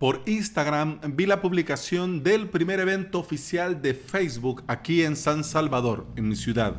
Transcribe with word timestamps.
por 0.00 0.22
Instagram 0.24 0.98
vi 1.14 1.26
la 1.26 1.42
publicación 1.42 2.22
del 2.22 2.48
primer 2.48 2.80
evento 2.80 3.18
oficial 3.18 3.82
de 3.82 3.92
Facebook 3.92 4.64
aquí 4.66 5.02
en 5.02 5.14
San 5.14 5.44
Salvador, 5.44 6.06
en 6.16 6.26
mi 6.26 6.36
ciudad. 6.36 6.76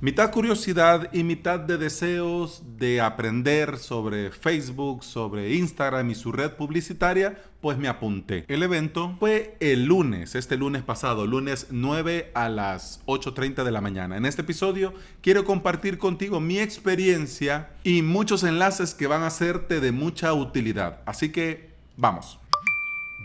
Mitad 0.00 0.30
curiosidad 0.30 1.12
y 1.12 1.24
mitad 1.24 1.60
de 1.60 1.76
deseos 1.76 2.62
de 2.78 3.02
aprender 3.02 3.76
sobre 3.76 4.30
Facebook, 4.30 5.04
sobre 5.04 5.56
Instagram 5.56 6.08
y 6.08 6.14
su 6.14 6.32
red 6.32 6.52
publicitaria, 6.52 7.38
pues 7.60 7.76
me 7.76 7.88
apunté. 7.88 8.46
El 8.48 8.62
evento 8.62 9.14
fue 9.18 9.58
el 9.60 9.84
lunes, 9.84 10.34
este 10.34 10.56
lunes 10.56 10.82
pasado, 10.82 11.26
lunes 11.26 11.66
9 11.70 12.30
a 12.32 12.48
las 12.48 13.04
8.30 13.04 13.62
de 13.62 13.72
la 13.72 13.82
mañana. 13.82 14.16
En 14.16 14.24
este 14.24 14.40
episodio 14.40 14.94
quiero 15.20 15.44
compartir 15.44 15.98
contigo 15.98 16.40
mi 16.40 16.60
experiencia 16.60 17.72
y 17.84 18.00
muchos 18.00 18.42
enlaces 18.42 18.94
que 18.94 19.06
van 19.06 19.22
a 19.22 19.26
hacerte 19.26 19.80
de 19.80 19.92
mucha 19.92 20.32
utilidad. 20.32 21.02
Así 21.04 21.30
que 21.30 21.67
vamos. 21.98 22.38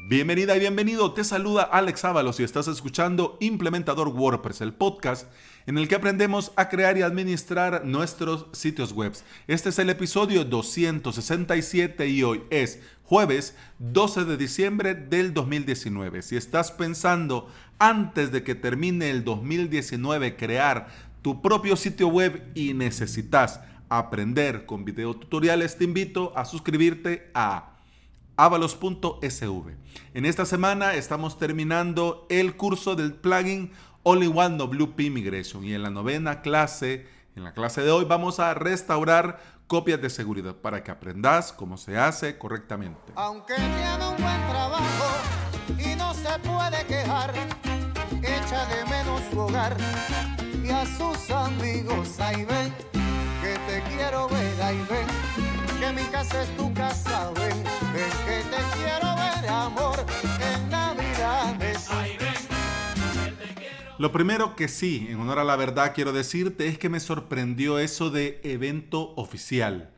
Bienvenida 0.08 0.58
y 0.58 0.60
bienvenido, 0.60 1.14
te 1.14 1.24
saluda 1.24 1.62
Alex 1.62 2.04
Ábalos 2.04 2.40
y 2.40 2.44
estás 2.44 2.68
escuchando 2.68 3.38
Implementador 3.40 4.10
WordPress, 4.10 4.62
el 4.62 4.74
podcast 4.74 5.28
en 5.68 5.78
el 5.78 5.88
que 5.88 5.96
aprendemos 5.96 6.52
a 6.56 6.68
crear 6.68 6.98
y 6.98 7.04
administrar 7.04 7.86
nuestros 7.86 8.48
sitios 8.52 8.92
web. 8.92 9.14
Este 9.48 9.70
es 9.70 9.80
el 9.80 9.92
episodio 9.92 10.44
267 10.44 12.08
y 12.08 12.24
hoy 12.24 12.44
es 12.50 12.82
jueves 13.04 13.56
12 13.78 14.26
de 14.26 14.38
diciembre 14.38 14.96
del 14.96 15.34
2019. 15.34 16.24
Si 16.24 16.36
estás 16.36 16.72
pensando 16.72 17.48
antes 17.78 18.32
de 18.32 18.44
que 18.44 18.56
termine 18.56 19.12
el 19.12 19.24
2019 19.24 20.36
crear 20.36 20.88
tu 21.22 21.42
propio 21.44 21.76
sitio 21.76 22.08
web 22.08 22.44
y 22.56 22.74
necesitas 22.74 23.62
aprender 23.88 24.66
con 24.66 24.84
videotutoriales, 24.84 25.78
te 25.78 25.84
invito 25.84 26.34
a 26.36 26.44
suscribirte 26.44 27.30
a 27.36 27.73
avalos.sv. 28.36 29.78
En 30.14 30.26
esta 30.26 30.46
semana 30.46 30.96
estamos 30.96 31.38
terminando 31.38 32.26
el 32.30 32.56
curso 32.56 32.96
del 32.96 33.14
plugin 33.14 33.72
Only 34.04 34.28
One 34.28 34.58
WP 34.58 35.12
Migration 35.12 35.64
y 35.64 35.74
en 35.74 35.84
la 35.84 35.90
novena 35.90 36.42
clase, 36.42 37.08
en 37.36 37.44
la 37.44 37.54
clase 37.54 37.82
de 37.82 37.92
hoy, 37.92 38.06
vamos 38.06 38.40
a 38.40 38.54
restaurar 38.54 39.40
copias 39.68 40.02
de 40.02 40.10
seguridad 40.10 40.56
para 40.56 40.84
que 40.84 40.92
aprendas 40.92 41.54
cómo 41.54 41.78
se 41.78 41.98
hace 41.98 42.38
correctamente. 42.38 43.14
Aunque 43.16 43.56
tiene 43.56 44.08
un 44.08 44.18
buen 44.22 44.48
trabajo 44.50 45.06
y 45.80 45.96
no 45.96 46.14
se 46.14 46.40
puede 46.40 46.86
quejar, 46.86 47.34
echa 48.22 48.66
de 48.66 48.86
menos 48.86 49.22
su 49.32 49.40
hogar 49.40 49.78
y 50.64 50.70
a 50.70 50.86
sus 50.86 51.32
amigos. 51.32 52.20
Ahí 52.20 52.46
Lo 64.04 64.12
primero 64.12 64.58
que 64.58 64.68
sí, 64.68 65.08
en 65.10 65.22
honor 65.22 65.40
a 65.40 65.46
la 65.46 65.56
verdad, 65.56 65.94
quiero 65.96 66.12
decirte 66.12 66.68
es 66.68 66.78
que 66.78 66.90
me 66.90 67.00
sorprendió 67.00 67.80
eso 67.80 68.10
de 68.10 68.42
evento 68.44 69.14
oficial. 69.16 69.92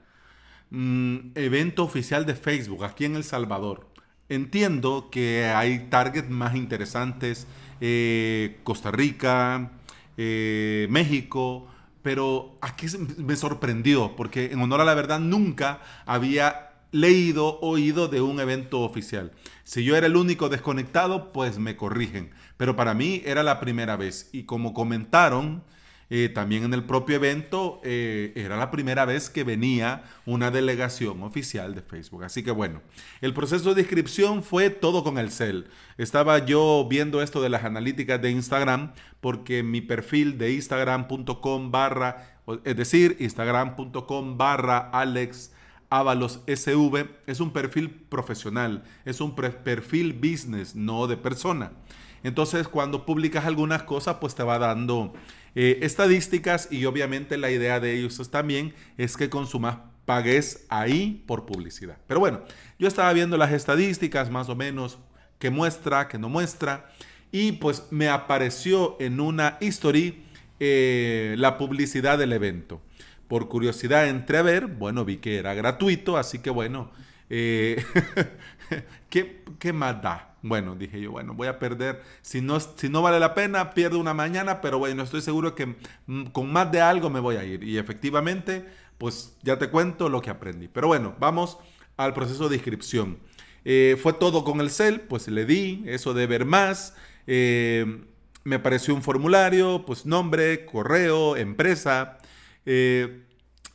Mm, 0.69 1.31
evento 1.33 1.83
oficial 1.83 2.27
de 2.27 2.35
Facebook 2.35 2.85
aquí 2.85 3.05
en 3.05 3.15
El 3.15 3.23
Salvador. 3.23 3.89
Entiendo 4.29 5.09
que 5.11 5.45
hay 5.45 5.87
targets 5.89 6.29
más 6.29 6.53
interesantes, 6.55 7.47
eh, 7.81 8.59
Costa 8.63 8.91
Rica, 8.91 9.71
eh, 10.17 10.85
México, 10.91 11.67
pero 12.03 12.59
aquí 12.61 12.85
me 13.17 13.35
sorprendió 13.35 14.15
porque 14.15 14.51
en 14.51 14.61
honor 14.61 14.81
a 14.81 14.85
la 14.85 14.93
verdad 14.93 15.19
nunca 15.19 15.81
había 16.05 16.75
leído, 16.91 17.59
oído 17.59 18.07
de 18.07 18.21
un 18.21 18.39
evento 18.39 18.81
oficial. 18.81 19.31
Si 19.63 19.83
yo 19.83 19.97
era 19.97 20.07
el 20.07 20.15
único 20.15 20.47
desconectado, 20.47 21.33
pues 21.33 21.57
me 21.57 21.75
corrigen. 21.75 22.31
Pero 22.57 22.75
para 22.75 22.93
mí 22.93 23.21
era 23.25 23.43
la 23.43 23.59
primera 23.59 23.95
vez. 23.95 24.29
Y 24.31 24.43
como 24.43 24.73
comentaron, 24.73 25.63
eh, 26.09 26.29
también 26.29 26.63
en 26.63 26.73
el 26.73 26.83
propio 26.83 27.15
evento 27.15 27.81
eh, 27.83 28.31
era 28.35 28.57
la 28.57 28.69
primera 28.69 29.05
vez 29.05 29.29
que 29.29 29.43
venía 29.43 30.03
una 30.25 30.51
delegación 30.51 31.23
oficial 31.23 31.73
de 31.73 31.81
Facebook. 31.81 32.23
Así 32.23 32.43
que 32.43 32.51
bueno, 32.51 32.81
el 33.21 33.33
proceso 33.33 33.73
de 33.73 33.81
inscripción 33.81 34.43
fue 34.43 34.69
todo 34.69 35.03
con 35.03 35.17
el 35.17 35.31
cel. 35.31 35.67
Estaba 35.97 36.45
yo 36.45 36.85
viendo 36.89 37.21
esto 37.21 37.41
de 37.41 37.49
las 37.49 37.63
analíticas 37.63 38.21
de 38.21 38.31
Instagram 38.31 38.93
porque 39.19 39.63
mi 39.63 39.81
perfil 39.81 40.37
de 40.37 40.53
instagram.com 40.53 41.71
barra, 41.71 42.39
es 42.63 42.75
decir, 42.75 43.17
instagram.com 43.19 44.37
barra 44.37 44.77
Alex 44.91 45.51
Avalos 45.89 46.41
SV 46.47 47.07
es 47.25 47.39
un 47.39 47.51
perfil 47.51 47.89
profesional, 47.89 48.83
es 49.05 49.21
un 49.21 49.35
perfil 49.35 50.13
business, 50.13 50.75
no 50.75 51.07
de 51.07 51.17
persona. 51.17 51.71
Entonces, 52.25 52.67
cuando 52.67 53.05
publicas 53.05 53.45
algunas 53.45 53.83
cosas, 53.83 54.17
pues 54.19 54.35
te 54.35 54.43
va 54.43 54.59
dando 54.59 55.13
eh, 55.55 55.79
estadísticas 55.81 56.67
y 56.71 56.85
obviamente 56.85 57.37
la 57.37 57.51
idea 57.51 57.79
de 57.79 57.97
ellos 57.97 58.29
también 58.29 58.73
es 58.97 59.15
que 59.15 59.29
consumas 59.29 59.77
pagues 60.05 60.65
ahí 60.69 61.23
por 61.25 61.45
publicidad. 61.45 61.97
Pero 62.07 62.19
bueno, 62.19 62.41
yo 62.77 62.87
estaba 62.87 63.13
viendo 63.13 63.37
las 63.37 63.51
estadísticas 63.53 64.29
más 64.29 64.49
o 64.49 64.55
menos 64.55 64.97
que 65.39 65.49
muestra, 65.49 66.07
que 66.07 66.17
no 66.17 66.29
muestra, 66.29 66.89
y 67.31 67.53
pues 67.53 67.83
me 67.91 68.09
apareció 68.09 68.97
en 68.99 69.19
una 69.19 69.57
history 69.61 70.23
eh, 70.59 71.35
la 71.37 71.57
publicidad 71.57 72.17
del 72.17 72.33
evento 72.33 72.81
por 73.27 73.47
curiosidad 73.47 74.07
entré 74.07 74.37
a 74.37 74.43
ver, 74.43 74.67
bueno, 74.67 75.05
vi 75.05 75.17
que 75.17 75.37
era 75.37 75.53
gratuito, 75.53 76.17
así 76.17 76.39
que 76.39 76.49
bueno, 76.49 76.91
eh, 77.29 77.83
¿qué, 79.09 79.43
¿qué, 79.59 79.73
más 79.73 80.01
da? 80.01 80.34
Bueno, 80.45 80.75
dije 80.75 81.01
yo, 81.01 81.09
bueno, 81.11 81.33
voy 81.33 81.47
a 81.47 81.57
perder, 81.57 82.03
si 82.21 82.39
no, 82.39 82.59
si 82.59 82.87
no 82.87 83.01
vale 83.01 83.19
la 83.19 83.33
pena, 83.33 83.71
pierdo 83.71 83.97
una 83.97 84.13
mañana, 84.13 84.61
pero 84.61 84.77
bueno, 84.77 85.01
estoy 85.01 85.21
seguro 85.21 85.55
que 85.55 85.75
mm, 86.05 86.25
con 86.25 86.53
más 86.53 86.71
de 86.71 86.81
algo 86.81 87.09
me 87.09 87.19
voy 87.19 87.37
a 87.37 87.43
ir. 87.43 87.63
Y 87.63 87.79
efectivamente, 87.79 88.63
pues 88.99 89.35
ya 89.41 89.57
te 89.57 89.71
cuento 89.71 90.07
lo 90.07 90.21
que 90.21 90.29
aprendí. 90.29 90.67
Pero 90.67 90.85
bueno, 90.85 91.15
vamos 91.19 91.57
al 91.97 92.13
proceso 92.13 92.47
de 92.47 92.57
inscripción. 92.57 93.17
Eh, 93.63 93.97
fue 93.99 94.13
todo 94.13 94.43
con 94.43 94.61
el 94.61 94.69
CEL, 94.69 95.01
pues 95.01 95.27
le 95.29 95.45
di 95.45 95.83
eso 95.87 96.13
de 96.13 96.27
ver 96.27 96.45
más. 96.45 96.95
Eh, 97.25 98.03
me 98.43 98.57
apareció 98.57 98.93
un 98.93 99.01
formulario, 99.01 99.83
pues 99.83 100.05
nombre, 100.05 100.63
correo, 100.67 101.37
empresa, 101.37 102.19
eh, 102.67 103.23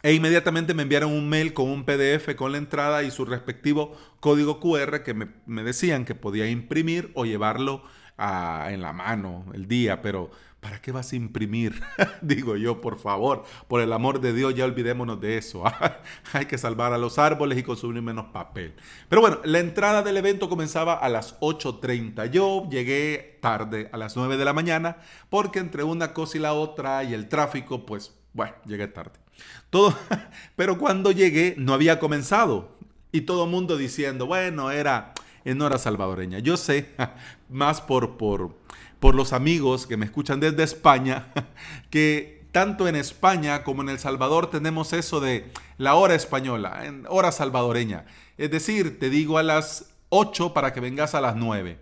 e 0.03 0.15
inmediatamente 0.15 0.75
me 0.75 0.83
enviaron 0.83 1.12
un 1.12 1.28
mail 1.28 1.53
con 1.53 1.69
un 1.69 1.84
PDF 1.84 2.34
con 2.37 2.53
la 2.53 2.59
entrada 2.59 3.03
y 3.03 3.11
su 3.11 3.25
respectivo 3.25 3.97
código 4.21 4.61
QR 4.61 5.03
que 5.03 5.15
me, 5.15 5.62
decían 5.62 6.05
que 6.05 6.15
podía 6.15 6.49
imprimir 6.49 7.11
o 7.15 7.25
llevarlo 7.25 7.83
en 8.19 8.83
la 8.83 8.93
mano 8.93 9.47
el 9.55 9.66
día, 9.66 10.03
pero 10.03 10.31
¿para 10.60 10.81
qué 10.83 10.93
vas 10.93 11.12
a 11.12 11.16
imprimir? 11.16 11.81
Digo 12.21 12.56
yo, 12.56 12.83
por 12.83 12.99
favor, 12.99 13.44
por 13.66 13.81
el 13.81 13.93
amor 13.94 14.21
de 14.21 14.34
Dios, 14.34 14.55
ya 14.55 14.66
olvidémonos 14.66 15.21
de 15.21 15.39
eso. 15.39 15.65
Hay 16.34 16.44
que 16.44 16.59
salvar 16.59 16.93
a 16.93 16.99
los 16.99 17.19
árboles 17.19 17.59
y 17.59 17.62
consumir 17.62 18.03
menos 18.03 18.27
papel. 18.27 18.75
Pero 19.09 19.22
bueno, 19.22 19.39
la 19.44 19.59
entrada 19.59 20.03
del 20.03 20.19
evento 20.19 20.50
comenzaba 20.50 20.94
a 20.94 21.09
las 21.09 21.41
8.30. 21.41 22.31
Yo 22.31 22.69
llegué 22.69 23.39
tarde, 23.41 23.89
a 23.91 23.97
las 23.97 24.16
9 24.16 24.37
de 24.37 24.44
la 24.44 24.53
mañana, 24.53 24.99
porque 25.31 25.59
entre 25.59 25.83
una 25.83 26.12
cosa 26.12 26.37
y 26.37 26.41
la 26.41 26.53
otra 26.53 27.03
y 27.05 27.15
el 27.15 27.28
tráfico, 27.28 27.87
pues 27.87 28.20
bueno, 28.33 28.55
llegué 28.67 28.89
tarde. 28.89 29.19
Todo, 29.71 29.97
pero 30.57 30.79
cuando 30.79 31.11
llegué 31.13 31.55
no 31.59 31.75
había 31.75 31.99
comenzado. 31.99 32.77
Y 33.13 33.23
todo 33.23 33.45
el 33.45 33.51
mundo 33.51 33.77
diciendo, 33.77 34.27
bueno, 34.27 34.71
era 34.71 35.15
en 35.45 35.61
hora 35.63 35.79
salvadoreña. 35.79 36.39
Yo 36.39 36.57
sé, 36.57 36.91
más 37.49 37.81
por, 37.81 38.17
por, 38.17 38.57
por 39.01 39.15
los 39.15 39.33
amigos 39.33 39.87
que 39.87 39.97
me 39.97 40.07
escuchan 40.07 40.41
desde 40.41 40.63
España, 40.63 41.27
que 41.91 42.45
tanto 42.53 42.89
en 42.89 42.97
España 42.97 43.63
como 43.65 43.83
en 43.83 43.89
El 43.89 43.99
Salvador 43.99 44.51
tenemos 44.51 44.93
eso 44.93 45.21
de 45.21 45.51
la 45.79 45.95
hora 45.95 46.15
española, 46.15 46.83
en 46.85 47.07
hora 47.09 47.33
salvadoreña. 47.33 48.07
Es 48.39 48.51
decir, 48.51 48.99
te 48.99 49.11
digo 49.11 49.39
a 49.39 49.43
las 49.43 49.91
8 50.09 50.53
para 50.53 50.72
que 50.72 50.81
vengas 50.81 51.15
a 51.15 51.21
las 51.21 51.37
9. 51.37 51.78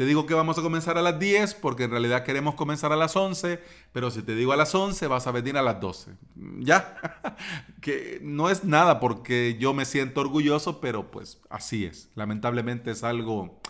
Te 0.00 0.06
digo 0.06 0.24
que 0.24 0.32
vamos 0.32 0.56
a 0.56 0.62
comenzar 0.62 0.96
a 0.96 1.02
las 1.02 1.18
10 1.18 1.56
porque 1.56 1.84
en 1.84 1.90
realidad 1.90 2.24
queremos 2.24 2.54
comenzar 2.54 2.90
a 2.90 2.96
las 2.96 3.14
11, 3.16 3.60
pero 3.92 4.10
si 4.10 4.22
te 4.22 4.34
digo 4.34 4.54
a 4.54 4.56
las 4.56 4.74
11 4.74 5.06
vas 5.08 5.26
a 5.26 5.30
venir 5.30 5.58
a 5.58 5.62
las 5.62 5.78
12. 5.78 6.12
¿Ya? 6.60 6.96
que 7.82 8.18
no 8.22 8.48
es 8.48 8.64
nada 8.64 8.98
porque 8.98 9.58
yo 9.60 9.74
me 9.74 9.84
siento 9.84 10.22
orgulloso, 10.22 10.80
pero 10.80 11.10
pues 11.10 11.42
así 11.50 11.84
es. 11.84 12.08
Lamentablemente 12.14 12.92
es 12.92 13.04
algo 13.04 13.60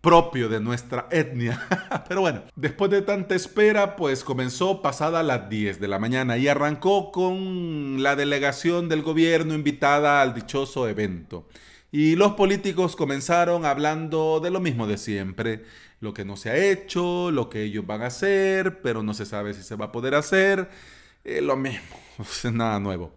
propio 0.00 0.48
de 0.48 0.60
nuestra 0.60 1.08
etnia. 1.10 1.60
Pero 2.08 2.22
bueno, 2.22 2.44
después 2.54 2.90
de 2.90 3.02
tanta 3.02 3.34
espera, 3.34 3.96
pues 3.96 4.24
comenzó 4.24 4.80
pasada 4.80 5.22
las 5.22 5.50
10 5.50 5.78
de 5.78 5.88
la 5.88 5.98
mañana 5.98 6.38
y 6.38 6.48
arrancó 6.48 7.12
con 7.12 8.02
la 8.02 8.16
delegación 8.16 8.88
del 8.88 9.02
gobierno 9.02 9.52
invitada 9.52 10.22
al 10.22 10.32
dichoso 10.32 10.88
evento. 10.88 11.46
Y 11.92 12.16
los 12.16 12.32
políticos 12.32 12.96
comenzaron 12.96 13.64
hablando 13.64 14.40
de 14.40 14.50
lo 14.50 14.60
mismo 14.60 14.86
de 14.86 14.98
siempre, 14.98 15.64
lo 16.00 16.12
que 16.12 16.24
no 16.24 16.36
se 16.36 16.50
ha 16.50 16.56
hecho, 16.56 17.30
lo 17.30 17.48
que 17.48 17.62
ellos 17.62 17.86
van 17.86 18.02
a 18.02 18.06
hacer, 18.06 18.80
pero 18.82 19.02
no 19.02 19.14
se 19.14 19.24
sabe 19.24 19.54
si 19.54 19.62
se 19.62 19.76
va 19.76 19.86
a 19.86 19.92
poder 19.92 20.14
hacer, 20.14 20.68
eh, 21.24 21.40
lo 21.40 21.56
mismo, 21.56 21.96
nada 22.52 22.80
nuevo. 22.80 23.12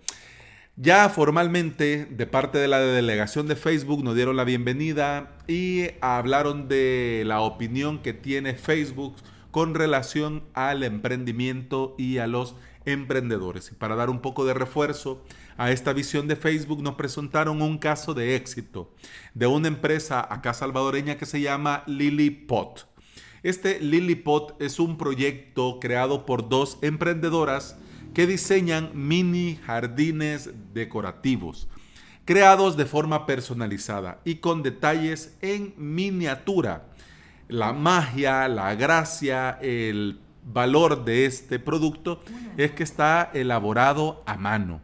Ya 0.81 1.09
formalmente, 1.09 2.05
de 2.09 2.25
parte 2.25 2.57
de 2.57 2.69
la 2.69 2.79
delegación 2.79 3.47
de 3.47 3.57
Facebook, 3.57 4.01
nos 4.01 4.15
dieron 4.15 4.37
la 4.37 4.45
bienvenida 4.45 5.35
y 5.45 5.87
hablaron 5.99 6.69
de 6.69 7.23
la 7.25 7.41
opinión 7.41 8.01
que 8.01 8.13
tiene 8.13 8.53
Facebook 8.53 9.15
con 9.51 9.75
relación 9.75 10.43
al 10.53 10.83
emprendimiento 10.83 11.95
y 11.97 12.19
a 12.19 12.27
los 12.27 12.55
emprendedores. 12.89 13.71
Y 13.71 13.75
para 13.75 13.95
dar 13.95 14.09
un 14.09 14.19
poco 14.19 14.45
de 14.45 14.53
refuerzo 14.53 15.23
a 15.57 15.71
esta 15.71 15.93
visión 15.93 16.27
de 16.27 16.35
Facebook, 16.35 16.81
nos 16.81 16.95
presentaron 16.95 17.61
un 17.61 17.77
caso 17.77 18.13
de 18.13 18.35
éxito 18.35 18.93
de 19.33 19.47
una 19.47 19.67
empresa 19.67 20.25
acá 20.33 20.53
salvadoreña 20.53 21.17
que 21.17 21.25
se 21.25 21.41
llama 21.41 21.83
Lillipot. 21.87 22.87
Este 23.41 23.79
Lillipot 23.79 24.61
es 24.61 24.79
un 24.79 24.97
proyecto 24.97 25.79
creado 25.79 26.25
por 26.25 26.49
dos 26.49 26.77
emprendedoras 26.81 27.77
que 28.13 28.27
diseñan 28.27 28.91
mini 28.93 29.59
jardines 29.65 30.49
decorativos, 30.73 31.69
creados 32.25 32.75
de 32.75 32.85
forma 32.85 33.25
personalizada 33.25 34.19
y 34.25 34.35
con 34.35 34.61
detalles 34.63 35.37
en 35.41 35.73
miniatura. 35.77 36.87
La 37.47 37.73
magia, 37.73 38.47
la 38.47 38.75
gracia, 38.75 39.57
el 39.61 40.19
valor 40.43 41.05
de 41.05 41.25
este 41.25 41.59
producto 41.59 42.21
es 42.57 42.71
que 42.71 42.83
está 42.83 43.31
elaborado 43.33 44.23
a 44.25 44.37
mano. 44.37 44.81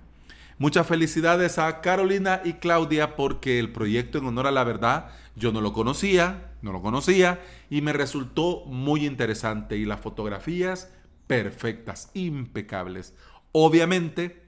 Muchas 0.57 0.87
felicidades 0.87 1.57
a 1.57 1.81
Carolina 1.81 2.41
y 2.45 2.53
Claudia 2.53 3.15
porque 3.15 3.59
el 3.59 3.71
proyecto 3.71 4.17
en 4.17 4.25
honor 4.25 4.47
a 4.47 4.51
la 4.51 4.63
verdad 4.63 5.09
yo 5.35 5.51
no 5.51 5.59
lo 5.59 5.73
conocía, 5.73 6.51
no 6.61 6.71
lo 6.71 6.81
conocía 6.81 7.41
y 7.69 7.81
me 7.81 7.91
resultó 7.91 8.63
muy 8.65 9.05
interesante 9.05 9.75
y 9.75 9.85
las 9.85 9.99
fotografías 9.99 10.89
perfectas, 11.27 12.09
impecables. 12.13 13.13
Obviamente, 13.51 14.43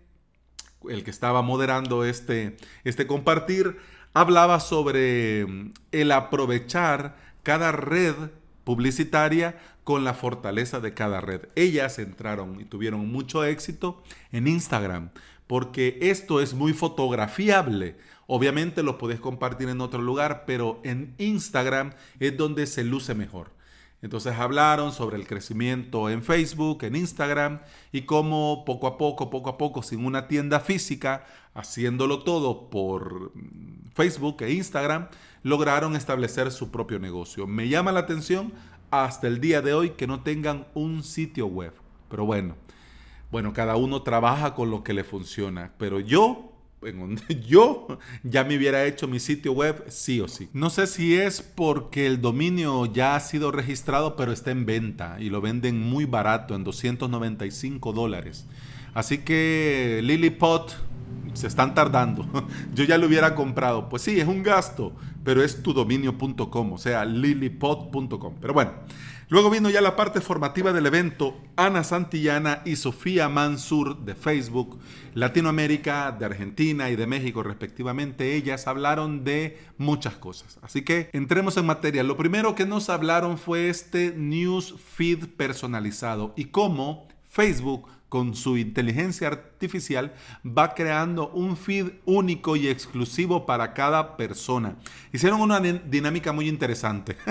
el 0.88 1.04
que 1.04 1.12
estaba 1.12 1.42
moderando 1.42 2.06
este, 2.06 2.56
este 2.84 3.06
compartir 3.06 3.78
hablaba 4.14 4.60
sobre 4.60 5.46
el 5.92 6.12
aprovechar 6.12 7.18
cada 7.44 7.72
red 7.72 8.16
publicitaria 8.64 9.58
con 9.88 10.04
la 10.04 10.14
fortaleza 10.14 10.82
de 10.82 10.94
cada 10.94 11.22
red. 11.22 11.48
Ellas 11.56 11.98
entraron 11.98 12.60
y 12.60 12.66
tuvieron 12.66 13.10
mucho 13.10 13.46
éxito 13.46 14.04
en 14.34 14.46
Instagram 14.46 15.12
porque 15.48 15.98
esto 16.02 16.42
es 16.42 16.54
muy 16.54 16.74
fotografiable. 16.74 17.96
Obviamente 18.26 18.84
lo 18.84 18.98
podés 18.98 19.22
compartir 19.22 19.70
en 19.70 19.80
otro 19.80 20.02
lugar, 20.02 20.44
pero 20.46 20.82
en 20.84 21.16
Instagram 21.20 21.94
es 22.20 22.36
donde 22.36 22.68
se 22.68 22.84
luce 22.84 23.16
mejor. 23.16 23.52
Entonces 24.02 24.36
hablaron 24.36 24.92
sobre 24.92 25.16
el 25.16 25.26
crecimiento 25.26 26.10
en 26.10 26.22
Facebook, 26.22 26.84
en 26.84 26.98
Instagram 26.98 27.62
y 27.94 28.02
cómo 28.02 28.66
poco 28.66 28.88
a 28.88 28.98
poco, 28.98 29.30
poco 29.30 29.52
a 29.52 29.58
poco, 29.58 29.84
sin 29.84 30.06
una 30.06 30.28
tienda 30.28 30.60
física, 30.60 31.24
haciéndolo 31.54 32.24
todo 32.24 32.70
por 32.70 33.32
Facebook 33.96 34.42
e 34.42 34.52
Instagram, 34.52 35.08
lograron 35.44 35.96
establecer 35.96 36.52
su 36.52 36.72
propio 36.72 37.00
negocio. 37.00 37.48
Me 37.48 37.70
llama 37.70 37.94
la 37.94 38.02
atención 38.02 38.52
hasta 38.92 39.28
el 39.28 39.40
día 39.40 39.62
de 39.62 39.74
hoy 39.74 39.92
que 39.92 40.08
no 40.08 40.22
tengan 40.22 40.68
un 40.74 41.04
sitio 41.04 41.48
web. 41.48 41.74
Pero 42.10 42.26
bueno, 42.26 42.56
bueno, 43.32 43.54
cada 43.54 43.76
uno 43.76 44.02
trabaja 44.02 44.56
con 44.56 44.72
lo 44.72 44.84
que 44.84 44.94
le 44.94 45.04
funciona. 45.04 45.74
Pero 45.78 46.00
yo 46.00 46.54
yo 47.48 48.00
ya 48.24 48.44
me 48.44 48.56
hubiera 48.56 48.86
hecho 48.86 49.08
mi 49.08 49.20
sitio 49.20 49.54
web 49.54 49.86
sí 49.88 50.22
o 50.22 50.28
sí. 50.28 50.50
No 50.54 50.70
sé 50.70 50.88
si 50.88 51.16
es 51.16 51.42
porque 51.42 52.06
el 52.06 52.22
dominio 52.22 52.86
ya 52.86 53.16
ha 53.16 53.20
sido 53.20 53.52
registrado 53.52 54.16
pero 54.16 54.32
está 54.32 54.52
en 54.52 54.66
venta 54.66 55.18
y 55.20 55.30
lo 55.30 55.42
venden 55.42 55.80
muy 55.80 56.06
barato 56.06 56.56
en 56.56 56.64
295 56.64 57.94
dólares. 57.94 58.46
Así 58.94 59.20
que 59.20 60.02
Lilliput 60.04 60.72
se 61.34 61.48
están 61.48 61.74
tardando. 61.74 62.26
Yo 62.74 62.84
ya 62.84 62.98
lo 62.98 63.08
hubiera 63.08 63.36
comprado. 63.36 63.90
Pues 63.90 64.02
sí, 64.02 64.20
es 64.20 64.28
un 64.28 64.44
gasto, 64.44 64.94
pero 65.24 65.44
es 65.44 65.62
tu 65.62 65.74
dominio.com, 65.74 66.74
o 66.74 66.78
sea, 66.78 67.06
lillipot.com. 67.06 68.36
Pero 68.40 68.54
bueno, 68.54 68.72
Luego 69.30 69.50
vino 69.50 69.70
ya 69.70 69.82
la 69.82 69.98
parte 69.98 70.22
formativa 70.22 70.72
del 70.72 70.86
evento. 70.86 71.38
Ana 71.58 71.84
Santillana 71.84 72.62
y 72.64 72.78
Sofía 72.78 73.28
Mansur 73.28 74.06
de 74.06 74.16
Facebook, 74.16 74.80
Latinoamérica, 75.16 76.14
de 76.14 76.26
Argentina 76.26 76.90
y 76.90 76.96
de 76.96 77.08
México 77.08 77.44
respectivamente, 77.44 78.36
ellas 78.36 78.68
hablaron 78.68 79.26
de 79.26 79.60
muchas 79.78 80.16
cosas. 80.16 80.60
Así 80.62 80.84
que 80.84 81.10
entremos 81.12 81.58
en 81.58 81.66
materia. 81.66 82.04
Lo 82.04 82.16
primero 82.16 82.56
que 82.56 82.66
nos 82.66 82.90
hablaron 82.90 83.38
fue 83.38 83.68
este 83.68 84.14
news 84.16 84.76
feed 84.96 85.26
personalizado 85.36 86.34
y 86.38 86.46
cómo 86.46 87.10
Facebook 87.28 87.90
con 88.10 88.36
su 88.36 88.58
inteligencia 88.58 89.28
artificial, 89.28 90.14
va 90.46 90.74
creando 90.74 91.30
un 91.30 91.58
feed 91.58 91.92
único 92.06 92.56
y 92.56 92.68
exclusivo 92.68 93.46
para 93.46 93.74
cada 93.74 94.16
persona. 94.16 94.78
Hicieron 95.12 95.42
una 95.42 95.60
dinámica 95.60 96.32
muy 96.32 96.48
interesante. 96.48 97.18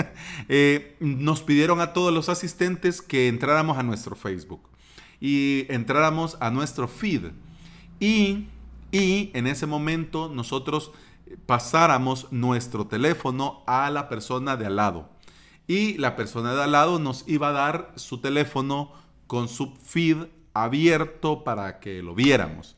Eh, 0.48 0.96
nos 1.00 1.42
pidieron 1.42 1.80
a 1.80 1.92
todos 1.92 2.12
los 2.12 2.28
asistentes 2.28 3.02
que 3.02 3.28
entráramos 3.28 3.78
a 3.78 3.82
nuestro 3.82 4.14
Facebook 4.14 4.60
y 5.20 5.66
entráramos 5.68 6.36
a 6.40 6.50
nuestro 6.50 6.88
feed. 6.88 7.32
Y, 7.98 8.46
y 8.92 9.30
en 9.34 9.46
ese 9.46 9.66
momento 9.66 10.28
nosotros 10.28 10.92
pasáramos 11.46 12.30
nuestro 12.30 12.86
teléfono 12.86 13.62
a 13.66 13.90
la 13.90 14.08
persona 14.08 14.56
de 14.56 14.66
al 14.66 14.76
lado. 14.76 15.10
Y 15.66 15.98
la 15.98 16.14
persona 16.16 16.54
de 16.54 16.62
al 16.62 16.72
lado 16.72 16.98
nos 16.98 17.24
iba 17.26 17.48
a 17.48 17.52
dar 17.52 17.92
su 17.96 18.18
teléfono 18.18 18.92
con 19.26 19.48
su 19.48 19.74
feed 19.82 20.26
abierto 20.64 21.44
para 21.44 21.80
que 21.80 22.02
lo 22.02 22.14
viéramos. 22.14 22.76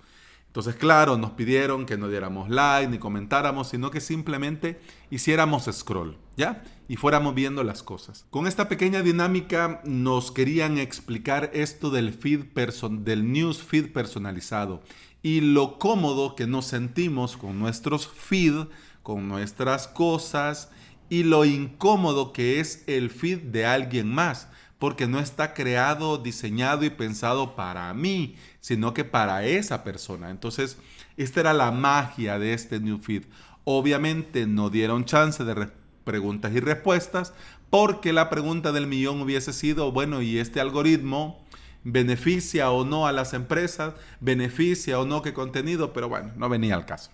Entonces, 0.48 0.76
claro, 0.76 1.18
nos 1.18 1.32
pidieron 1.32 1.86
que 1.86 1.98
no 1.98 2.08
diéramos 2.08 2.48
like 2.48 2.90
ni 2.90 2.98
comentáramos, 2.98 3.68
sino 3.68 3.90
que 3.90 4.00
simplemente 4.00 4.80
hiciéramos 5.10 5.68
scroll, 5.70 6.16
¿ya? 6.36 6.64
Y 6.88 6.96
fuéramos 6.96 7.34
viendo 7.34 7.62
las 7.62 7.82
cosas. 7.82 8.26
Con 8.30 8.46
esta 8.46 8.68
pequeña 8.68 9.02
dinámica 9.02 9.80
nos 9.84 10.32
querían 10.32 10.78
explicar 10.78 11.50
esto 11.52 11.90
del 11.90 12.14
feed 12.14 12.46
del 12.90 13.30
news 13.30 13.62
feed 13.62 13.92
personalizado 13.92 14.82
y 15.22 15.42
lo 15.42 15.78
cómodo 15.78 16.34
que 16.34 16.46
nos 16.46 16.64
sentimos 16.64 17.36
con 17.36 17.58
nuestros 17.58 18.08
feed, 18.08 18.68
con 19.02 19.28
nuestras 19.28 19.86
cosas 19.86 20.70
y 21.10 21.24
lo 21.24 21.44
incómodo 21.44 22.32
que 22.32 22.58
es 22.58 22.84
el 22.86 23.10
feed 23.10 23.42
de 23.42 23.66
alguien 23.66 24.12
más 24.12 24.48
porque 24.78 25.06
no 25.06 25.18
está 25.18 25.54
creado, 25.54 26.18
diseñado 26.18 26.84
y 26.84 26.90
pensado 26.90 27.56
para 27.56 27.92
mí, 27.94 28.36
sino 28.60 28.94
que 28.94 29.04
para 29.04 29.44
esa 29.44 29.82
persona. 29.82 30.30
Entonces, 30.30 30.78
esta 31.16 31.40
era 31.40 31.52
la 31.52 31.72
magia 31.72 32.38
de 32.38 32.54
este 32.54 32.78
New 32.78 32.98
Feed. 32.98 33.24
Obviamente 33.64 34.46
no 34.46 34.70
dieron 34.70 35.04
chance 35.04 35.44
de 35.44 35.68
preguntas 36.04 36.52
y 36.54 36.60
respuestas, 36.60 37.34
porque 37.70 38.12
la 38.12 38.30
pregunta 38.30 38.72
del 38.72 38.86
millón 38.86 39.20
hubiese 39.20 39.52
sido, 39.52 39.92
bueno, 39.92 40.22
¿y 40.22 40.38
este 40.38 40.60
algoritmo 40.60 41.44
beneficia 41.84 42.70
o 42.70 42.84
no 42.84 43.06
a 43.06 43.12
las 43.12 43.34
empresas? 43.34 43.94
¿Beneficia 44.20 44.98
o 44.98 45.04
no 45.04 45.22
qué 45.22 45.34
contenido? 45.34 45.92
Pero 45.92 46.08
bueno, 46.08 46.32
no 46.36 46.48
venía 46.48 46.76
al 46.76 46.86
caso. 46.86 47.10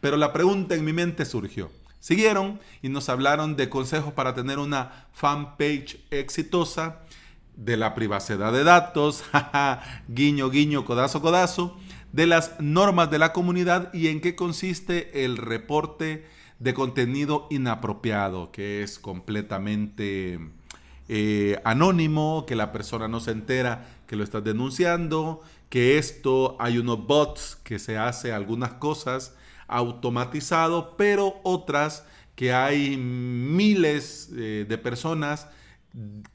Pero 0.00 0.16
la 0.16 0.32
pregunta 0.32 0.74
en 0.74 0.84
mi 0.84 0.92
mente 0.92 1.24
surgió. 1.24 1.70
Siguieron 2.00 2.60
y 2.80 2.88
nos 2.88 3.08
hablaron 3.08 3.56
de 3.56 3.68
consejos 3.68 4.12
para 4.12 4.34
tener 4.34 4.58
una 4.58 5.08
fanpage 5.12 5.98
exitosa, 6.10 7.00
de 7.58 7.76
la 7.76 7.94
privacidad 7.94 8.52
de 8.52 8.62
datos, 8.62 9.24
guiño, 10.08 10.48
guiño, 10.48 10.84
codazo, 10.84 11.20
codazo, 11.20 11.76
de 12.12 12.26
las 12.26 12.52
normas 12.60 13.10
de 13.10 13.18
la 13.18 13.32
comunidad 13.32 13.92
y 13.92 14.06
en 14.06 14.20
qué 14.20 14.36
consiste 14.36 15.24
el 15.24 15.36
reporte 15.36 16.24
de 16.60 16.72
contenido 16.72 17.48
inapropiado, 17.50 18.52
que 18.52 18.82
es 18.82 19.00
completamente 19.00 20.38
eh, 21.08 21.60
anónimo, 21.64 22.44
que 22.46 22.54
la 22.54 22.70
persona 22.70 23.08
no 23.08 23.18
se 23.18 23.32
entera 23.32 23.88
que 24.06 24.14
lo 24.14 24.22
estás 24.22 24.44
denunciando, 24.44 25.42
que 25.68 25.98
esto 25.98 26.56
hay 26.60 26.78
unos 26.78 27.06
bots 27.06 27.58
que 27.64 27.80
se 27.80 27.98
hace 27.98 28.32
algunas 28.32 28.74
cosas 28.74 29.34
automatizado, 29.66 30.96
pero 30.96 31.40
otras 31.42 32.06
que 32.36 32.52
hay 32.52 32.96
miles 32.96 34.30
eh, 34.36 34.64
de 34.66 34.78
personas 34.78 35.48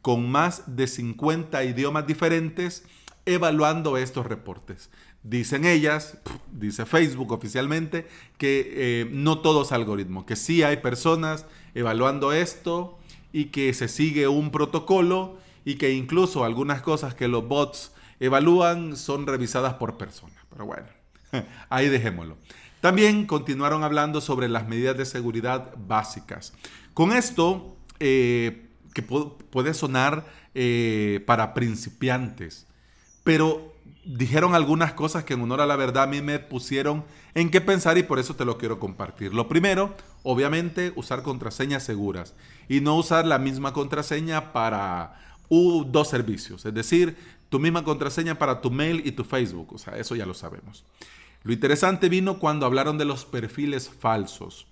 con 0.02 0.30
más 0.30 0.64
de 0.76 0.88
50 0.88 1.64
idiomas 1.64 2.08
diferentes 2.08 2.84
evaluando 3.26 3.98
estos 3.98 4.26
reportes. 4.26 4.90
Dicen 5.24 5.64
ellas, 5.66 6.18
dice 6.52 6.86
Facebook 6.86 7.32
oficialmente, 7.32 8.08
que 8.38 8.72
eh, 8.76 9.10
no 9.12 9.40
todo 9.40 9.64
es 9.64 9.72
algoritmo, 9.72 10.26
que 10.26 10.36
sí 10.36 10.64
hay 10.64 10.78
personas 10.78 11.46
evaluando 11.74 12.34
esto 12.34 13.00
y 13.32 13.46
que 13.46 13.74
se 13.74 13.88
sigue 13.88 14.28
un 14.28 14.52
protocolo 14.52 15.38
y 15.64 15.76
que 15.76 15.94
incluso 15.94 16.44
algunas 16.44 16.82
cosas 16.82 17.16
que 17.16 17.30
los 17.30 17.48
bots 17.48 17.94
evalúan 18.20 18.98
son 18.98 19.26
revisadas 19.26 19.76
por 19.76 19.98
personas. 19.98 20.38
Pero 20.50 20.66
bueno, 20.66 20.88
ahí 21.70 21.88
dejémoslo. 21.88 22.38
También 22.82 23.26
continuaron 23.26 23.84
hablando 23.84 24.20
sobre 24.20 24.50
las 24.50 24.68
medidas 24.68 24.98
de 24.98 25.06
seguridad 25.06 25.74
básicas. 25.78 26.54
Con 26.94 27.14
esto, 27.14 27.78
eh, 28.02 28.68
que 28.94 29.02
puede 29.02 29.74
sonar 29.74 30.26
eh, 30.54 31.24
para 31.26 31.54
principiantes, 31.54 32.68
pero 33.24 33.74
dijeron 34.06 34.54
algunas 34.54 34.94
cosas 34.94 35.24
que 35.24 35.34
en 35.34 35.42
honor 35.42 35.62
a 35.62 35.66
la 35.66 35.76
verdad 35.76 36.04
a 36.04 36.08
mí 36.08 36.22
me 36.22 36.40
pusieron 36.40 37.04
en 37.34 37.50
qué 37.50 37.62
pensar 37.62 37.98
y 37.98 38.04
por 38.04 38.20
eso 38.20 38.36
te 38.36 38.46
lo 38.46 38.58
quiero 38.58 38.80
compartir. 38.80 39.34
Lo 39.34 39.48
primero, 39.48 39.94
obviamente, 40.24 40.94
usar 40.96 41.24
contraseñas 41.24 41.84
seguras 41.84 42.34
y 42.70 42.82
no 42.82 42.98
usar 42.98 43.26
la 43.26 43.40
misma 43.40 43.74
contraseña 43.74 44.54
para 44.54 45.20
dos 45.50 46.08
servicios, 46.08 46.66
es 46.66 46.74
decir, 46.74 47.16
tu 47.50 47.60
misma 47.60 47.84
contraseña 47.84 48.40
para 48.40 48.62
tu 48.62 48.72
mail 48.72 49.04
y 49.06 49.12
tu 49.12 49.24
Facebook, 49.24 49.74
o 49.74 49.78
sea, 49.78 49.98
eso 49.98 50.16
ya 50.16 50.26
lo 50.26 50.34
sabemos. 50.34 50.84
Lo 51.44 51.54
interesante 51.54 52.10
vino 52.10 52.40
cuando 52.40 52.66
hablaron 52.66 52.98
de 52.98 53.06
los 53.06 53.26
perfiles 53.26 53.92
falsos 54.00 54.66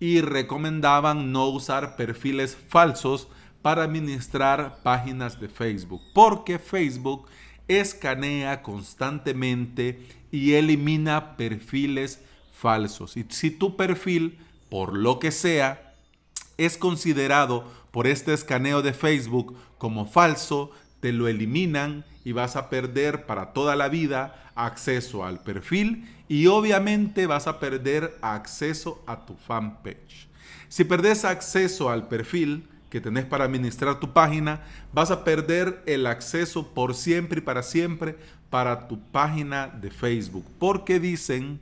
y 0.00 0.20
recomendaban 0.20 1.32
no 1.32 1.46
usar 1.46 1.96
perfiles 1.96 2.58
falsos 2.68 3.28
para 3.62 3.82
administrar 3.82 4.82
páginas 4.82 5.40
de 5.40 5.48
Facebook, 5.48 6.02
porque 6.14 6.58
Facebook 6.58 7.26
escanea 7.68 8.62
constantemente 8.62 10.06
y 10.30 10.54
elimina 10.54 11.36
perfiles 11.36 12.20
falsos. 12.52 13.16
Y 13.16 13.26
si 13.28 13.50
tu 13.50 13.76
perfil, 13.76 14.38
por 14.70 14.96
lo 14.96 15.18
que 15.18 15.30
sea, 15.30 15.94
es 16.56 16.76
considerado 16.76 17.64
por 17.90 18.06
este 18.06 18.34
escaneo 18.34 18.82
de 18.82 18.92
Facebook 18.92 19.56
como 19.78 20.06
falso, 20.06 20.70
te 21.00 21.12
lo 21.12 21.28
eliminan 21.28 22.04
y 22.24 22.32
vas 22.32 22.56
a 22.56 22.68
perder 22.68 23.26
para 23.26 23.52
toda 23.52 23.76
la 23.76 23.88
vida 23.88 24.50
acceso 24.54 25.24
al 25.24 25.40
perfil 25.40 26.08
y 26.28 26.46
obviamente 26.46 27.26
vas 27.26 27.46
a 27.46 27.60
perder 27.60 28.18
acceso 28.20 29.02
a 29.06 29.24
tu 29.24 29.34
fanpage. 29.34 30.28
Si 30.68 30.84
perdes 30.84 31.24
acceso 31.24 31.88
al 31.88 32.08
perfil, 32.08 32.68
que 32.90 33.00
tenés 33.00 33.24
para 33.24 33.44
administrar 33.44 34.00
tu 34.00 34.12
página, 34.12 34.62
vas 34.92 35.10
a 35.10 35.24
perder 35.24 35.82
el 35.86 36.06
acceso 36.06 36.68
por 36.74 36.94
siempre 36.94 37.38
y 37.38 37.42
para 37.42 37.62
siempre 37.62 38.16
para 38.50 38.88
tu 38.88 39.00
página 39.00 39.68
de 39.68 39.90
Facebook. 39.90 40.44
Porque 40.58 40.98
dicen 40.98 41.60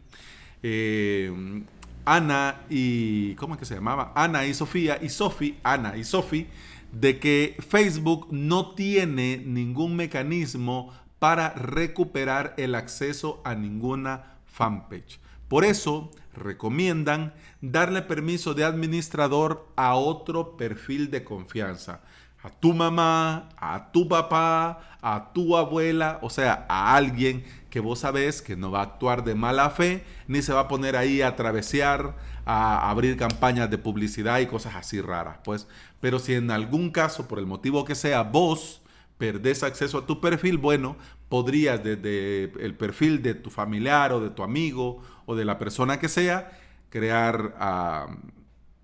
eh, 0.62 1.64
Ana 2.04 2.62
y, 2.70 3.34
¿cómo 3.34 3.54
es 3.54 3.60
que 3.60 3.66
se 3.66 3.74
llamaba? 3.74 4.12
Ana 4.14 4.46
y 4.46 4.54
Sofía 4.54 4.98
y 5.02 5.08
Sofi, 5.08 5.58
Ana 5.64 5.96
y 5.96 6.04
Sofi, 6.04 6.46
de 6.92 7.18
que 7.18 7.56
Facebook 7.68 8.28
no 8.30 8.74
tiene 8.74 9.42
ningún 9.44 9.96
mecanismo 9.96 10.92
para 11.18 11.50
recuperar 11.54 12.54
el 12.58 12.74
acceso 12.74 13.40
a 13.44 13.54
ninguna 13.54 14.36
fanpage. 14.46 15.18
Por 15.48 15.64
eso 15.64 16.10
recomiendan 16.36 17.34
darle 17.60 18.02
permiso 18.02 18.54
de 18.54 18.64
administrador 18.64 19.66
a 19.76 19.94
otro 19.94 20.56
perfil 20.56 21.10
de 21.10 21.24
confianza. 21.24 22.00
A 22.42 22.50
tu 22.50 22.74
mamá, 22.74 23.48
a 23.56 23.90
tu 23.90 24.08
papá, 24.08 24.98
a 25.02 25.32
tu 25.32 25.56
abuela, 25.56 26.20
o 26.22 26.30
sea, 26.30 26.64
a 26.68 26.94
alguien 26.94 27.44
que 27.70 27.80
vos 27.80 28.00
sabés 28.00 28.40
que 28.40 28.56
no 28.56 28.70
va 28.70 28.80
a 28.80 28.84
actuar 28.84 29.24
de 29.24 29.34
mala 29.34 29.70
fe, 29.70 30.04
ni 30.28 30.42
se 30.42 30.52
va 30.52 30.60
a 30.60 30.68
poner 30.68 30.96
ahí 30.96 31.22
a 31.22 31.34
travesear, 31.34 32.14
a 32.44 32.88
abrir 32.88 33.16
campañas 33.16 33.68
de 33.68 33.78
publicidad 33.78 34.38
y 34.38 34.46
cosas 34.46 34.76
así 34.76 35.00
raras. 35.00 35.38
Pues, 35.44 35.66
pero 36.00 36.20
si 36.20 36.34
en 36.34 36.52
algún 36.52 36.90
caso, 36.90 37.26
por 37.26 37.40
el 37.40 37.46
motivo 37.46 37.84
que 37.84 37.96
sea, 37.96 38.22
vos 38.22 38.80
perdés 39.18 39.62
acceso 39.62 39.98
a 39.98 40.06
tu 40.06 40.20
perfil, 40.20 40.58
bueno, 40.58 40.96
podrías 41.28 41.82
desde 41.82 42.44
el 42.64 42.74
perfil 42.74 43.22
de 43.22 43.34
tu 43.34 43.50
familiar 43.50 44.12
o 44.12 44.20
de 44.20 44.30
tu 44.30 44.42
amigo 44.42 45.02
o 45.26 45.36
de 45.36 45.44
la 45.44 45.58
persona 45.58 45.98
que 45.98 46.08
sea, 46.08 46.58
crear, 46.88 47.54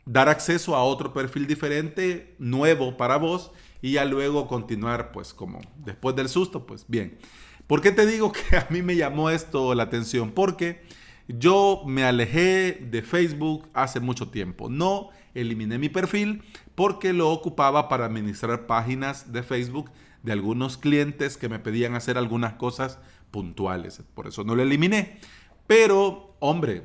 dar 0.04 0.28
acceso 0.28 0.76
a 0.76 0.84
otro 0.84 1.12
perfil 1.12 1.46
diferente, 1.46 2.34
nuevo 2.38 2.96
para 2.96 3.16
vos, 3.16 3.52
y 3.80 3.92
ya 3.92 4.04
luego 4.04 4.46
continuar, 4.46 5.12
pues 5.12 5.32
como 5.34 5.61
después 5.76 6.14
del 6.14 6.28
susto, 6.28 6.66
pues 6.66 6.84
bien. 6.87 7.18
¿Por 7.66 7.80
qué 7.80 7.90
te 7.90 8.06
digo 8.06 8.32
que 8.50 8.56
a 8.56 8.66
mí 8.70 8.82
me 8.82 8.96
llamó 8.96 9.30
esto 9.30 9.75
la 9.75 9.84
atención? 9.84 10.32
Porque 10.32 10.82
yo 11.28 11.82
me 11.87 12.04
alejé 12.04 12.87
de 12.90 13.02
Facebook 13.02 13.68
hace 13.72 14.00
mucho 14.00 14.28
tiempo. 14.28 14.68
No 14.68 15.11
eliminé 15.34 15.78
mi 15.78 15.88
perfil 15.88 16.42
porque 16.75 17.12
lo 17.12 17.30
ocupaba 17.30 17.88
para 17.88 18.06
administrar 18.06 18.66
páginas 18.66 19.32
de 19.32 19.42
Facebook 19.42 19.90
de 20.22 20.32
algunos 20.32 20.76
clientes 20.76 21.37
que 21.37 21.49
me 21.49 21.58
pedían 21.58 21.94
hacer 21.94 22.18
algunas 22.18 22.54
cosas 22.54 22.99
puntuales. 23.30 24.02
Por 24.14 24.26
eso 24.26 24.44
no 24.44 24.54
lo 24.54 24.62
eliminé. 24.62 25.18
Pero, 25.66 26.37
hombre, 26.40 26.83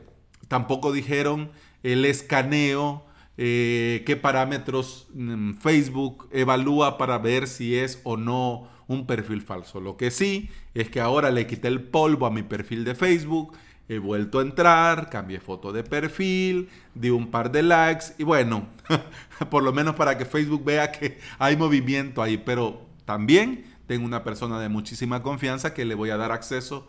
tampoco 0.47 0.91
dijeron 0.91 1.51
el 1.83 2.05
escaneo, 2.05 3.05
eh, 3.37 4.03
qué 4.05 4.15
parámetros 4.15 5.07
mm, 5.13 5.53
Facebook 5.55 6.27
evalúa 6.31 6.97
para 6.97 7.19
ver 7.19 7.47
si 7.47 7.75
es 7.75 8.01
o 8.03 8.17
no 8.17 8.67
un 8.87 9.05
perfil 9.05 9.41
falso. 9.41 9.79
Lo 9.79 9.97
que 9.97 10.11
sí 10.11 10.49
es 10.73 10.89
que 10.89 10.99
ahora 10.99 11.29
le 11.29 11.45
quité 11.45 11.67
el 11.67 11.81
polvo 11.81 12.25
a 12.25 12.31
mi 12.31 12.43
perfil 12.43 12.83
de 12.83 12.95
Facebook, 12.95 13.55
he 13.89 13.99
vuelto 13.99 14.39
a 14.39 14.41
entrar, 14.41 15.09
cambié 15.09 15.39
foto 15.39 15.71
de 15.71 15.83
perfil, 15.83 16.69
di 16.95 17.09
un 17.09 17.29
par 17.29 17.51
de 17.51 17.63
likes 17.63 18.05
y 18.17 18.23
bueno, 18.23 18.67
por 19.49 19.63
lo 19.63 19.71
menos 19.71 19.95
para 19.95 20.17
que 20.17 20.25
Facebook 20.25 20.63
vea 20.63 20.91
que 20.91 21.19
hay 21.37 21.55
movimiento 21.55 22.21
ahí, 22.21 22.37
pero 22.37 22.87
también 23.05 23.65
tengo 23.85 24.05
una 24.05 24.23
persona 24.23 24.59
de 24.59 24.67
muchísima 24.67 25.21
confianza 25.21 25.73
que 25.73 25.85
le 25.85 25.95
voy 25.95 26.09
a 26.09 26.17
dar 26.17 26.31
acceso 26.31 26.87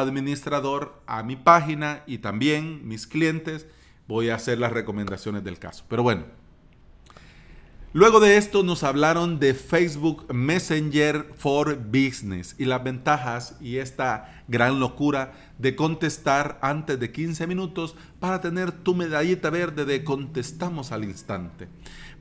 administrador 0.00 1.00
a 1.06 1.22
mi 1.22 1.36
página 1.36 2.02
y 2.06 2.18
también 2.18 2.86
mis 2.86 3.06
clientes 3.06 3.66
voy 4.08 4.28
a 4.28 4.34
hacer 4.34 4.58
las 4.58 4.72
recomendaciones 4.72 5.44
del 5.44 5.58
caso. 5.58 5.84
Pero 5.88 6.02
bueno, 6.02 6.24
luego 7.92 8.20
de 8.20 8.36
esto 8.36 8.62
nos 8.62 8.82
hablaron 8.82 9.38
de 9.38 9.54
Facebook 9.54 10.32
Messenger 10.34 11.32
for 11.36 11.78
Business 11.78 12.56
y 12.58 12.64
las 12.64 12.82
ventajas 12.82 13.56
y 13.60 13.76
esta 13.76 14.42
gran 14.48 14.80
locura 14.80 15.32
de 15.58 15.76
contestar 15.76 16.58
antes 16.60 16.98
de 16.98 17.12
15 17.12 17.46
minutos 17.46 17.96
para 18.20 18.40
tener 18.40 18.72
tu 18.72 18.94
medallita 18.94 19.50
verde 19.50 19.84
de 19.84 20.04
contestamos 20.04 20.92
al 20.92 21.04
instante. 21.04 21.68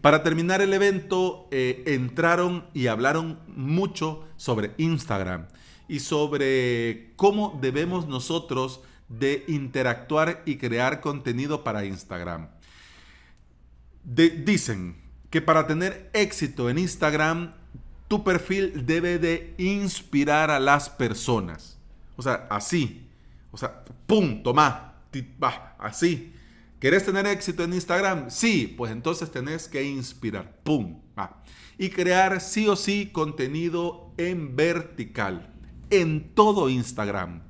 Para 0.02 0.22
terminar 0.22 0.62
el 0.62 0.74
evento, 0.74 1.48
eh, 1.50 1.84
entraron 1.88 2.66
y 2.74 2.88
hablaron 2.88 3.40
mucho 3.48 4.26
sobre 4.38 4.72
Instagram 4.78 5.48
y 5.94 6.00
sobre 6.00 7.14
cómo 7.18 7.60
debemos 7.62 8.08
nosotros 8.08 8.82
de 9.10 9.46
interactuar 9.48 10.42
y 10.44 10.58
crear 10.58 11.02
contenido 11.02 11.64
para 11.64 11.86
Instagram. 11.86 12.48
dicen 14.04 14.96
que 15.30 15.40
para 15.40 15.68
tener 15.68 16.10
éxito 16.14 16.68
en 16.72 16.80
Instagram, 16.80 17.54
tu 18.08 18.24
perfil 18.24 18.88
debe 18.88 19.20
de 19.20 19.54
inspirar 19.60 20.50
a 20.50 20.60
las 20.60 20.90
personas. 20.90 21.78
O 22.16 22.24
sea, 22.24 22.48
así. 22.50 23.08
O 23.52 23.58
sea, 23.58 23.86
pum, 24.08 24.42
toma, 24.42 24.96
así. 25.78 26.34
¿Querés 26.80 27.06
tener 27.06 27.28
éxito 27.28 27.64
en 27.66 27.74
Instagram? 27.74 28.32
Sí, 28.32 28.74
pues 28.76 28.92
entonces 28.92 29.32
tenés 29.32 29.68
que 29.68 29.84
inspirar. 29.84 30.58
¡Pum! 30.64 31.00
Y 31.78 31.90
crear 31.90 32.42
sí 32.42 32.68
o 32.68 32.76
sí 32.76 33.12
contenido 33.14 34.12
en 34.18 34.56
vertical, 34.56 35.53
en 36.02 36.34
todo 36.34 36.70
Instagram. 36.70 37.42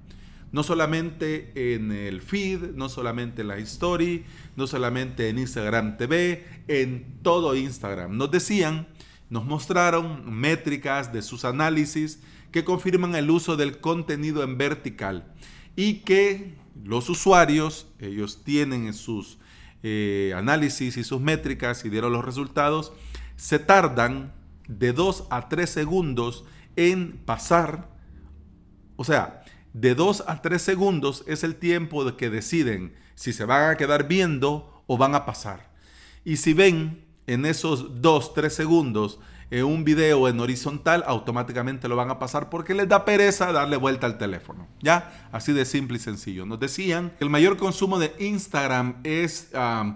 No 0.51 0.63
solamente 0.63 1.75
en 1.75 1.91
el 1.91 2.21
feed, 2.21 2.75
no 2.75 2.89
solamente 2.89 3.41
en 3.41 3.47
la 3.47 3.57
story, 3.57 4.23
no 4.55 4.67
solamente 4.67 5.29
en 5.29 5.39
Instagram 5.39 5.97
TV, 5.97 6.45
en 6.67 7.19
todo 7.23 7.55
Instagram. 7.55 8.17
Nos 8.17 8.29
decían, 8.29 8.87
nos 9.29 9.45
mostraron 9.45 10.31
métricas 10.31 11.11
de 11.11 11.23
sus 11.23 11.43
análisis 11.43 12.19
que 12.51 12.63
confirman 12.63 13.15
el 13.15 13.31
uso 13.31 13.57
del 13.57 13.79
contenido 13.79 14.43
en 14.43 14.59
vertical 14.59 15.33
y 15.75 15.95
que 16.01 16.53
los 16.83 17.09
usuarios, 17.09 17.87
ellos 17.99 18.43
tienen 18.43 18.93
sus 18.93 19.39
eh, 19.81 20.33
análisis 20.35 20.97
y 20.97 21.03
sus 21.03 21.19
métricas 21.19 21.83
y 21.83 21.89
dieron 21.89 22.13
los 22.13 22.23
resultados, 22.23 22.93
se 23.37 23.57
tardan 23.57 24.31
de 24.67 24.93
2 24.93 25.27
a 25.29 25.49
3 25.49 25.69
segundos 25.69 26.45
en 26.75 27.13
pasar, 27.25 27.89
o 28.95 29.03
sea, 29.03 29.43
de 29.73 29.95
2 29.95 30.25
a 30.27 30.41
3 30.41 30.61
segundos 30.61 31.23
es 31.27 31.43
el 31.43 31.55
tiempo 31.55 32.05
de 32.05 32.15
que 32.15 32.29
deciden 32.29 32.93
si 33.15 33.33
se 33.33 33.45
van 33.45 33.71
a 33.71 33.77
quedar 33.77 34.07
viendo 34.07 34.83
o 34.87 34.97
van 34.97 35.15
a 35.15 35.25
pasar. 35.25 35.71
Y 36.23 36.37
si 36.37 36.53
ven 36.53 37.05
en 37.27 37.45
esos 37.45 38.01
2, 38.01 38.33
3 38.33 38.53
segundos 38.53 39.19
en 39.49 39.65
un 39.65 39.83
video 39.83 40.27
en 40.27 40.39
horizontal, 40.39 41.03
automáticamente 41.05 41.87
lo 41.87 41.95
van 41.95 42.09
a 42.09 42.17
pasar 42.17 42.49
porque 42.49 42.73
les 42.73 42.87
da 42.87 43.05
pereza 43.05 43.51
darle 43.51 43.77
vuelta 43.77 44.07
al 44.07 44.17
teléfono. 44.17 44.67
¿Ya? 44.81 45.29
Así 45.31 45.53
de 45.53 45.65
simple 45.65 45.97
y 45.97 45.99
sencillo. 45.99 46.45
Nos 46.45 46.59
decían 46.59 47.11
que 47.17 47.23
el 47.23 47.29
mayor 47.29 47.57
consumo 47.57 47.99
de 47.99 48.13
Instagram 48.19 48.97
es 49.03 49.49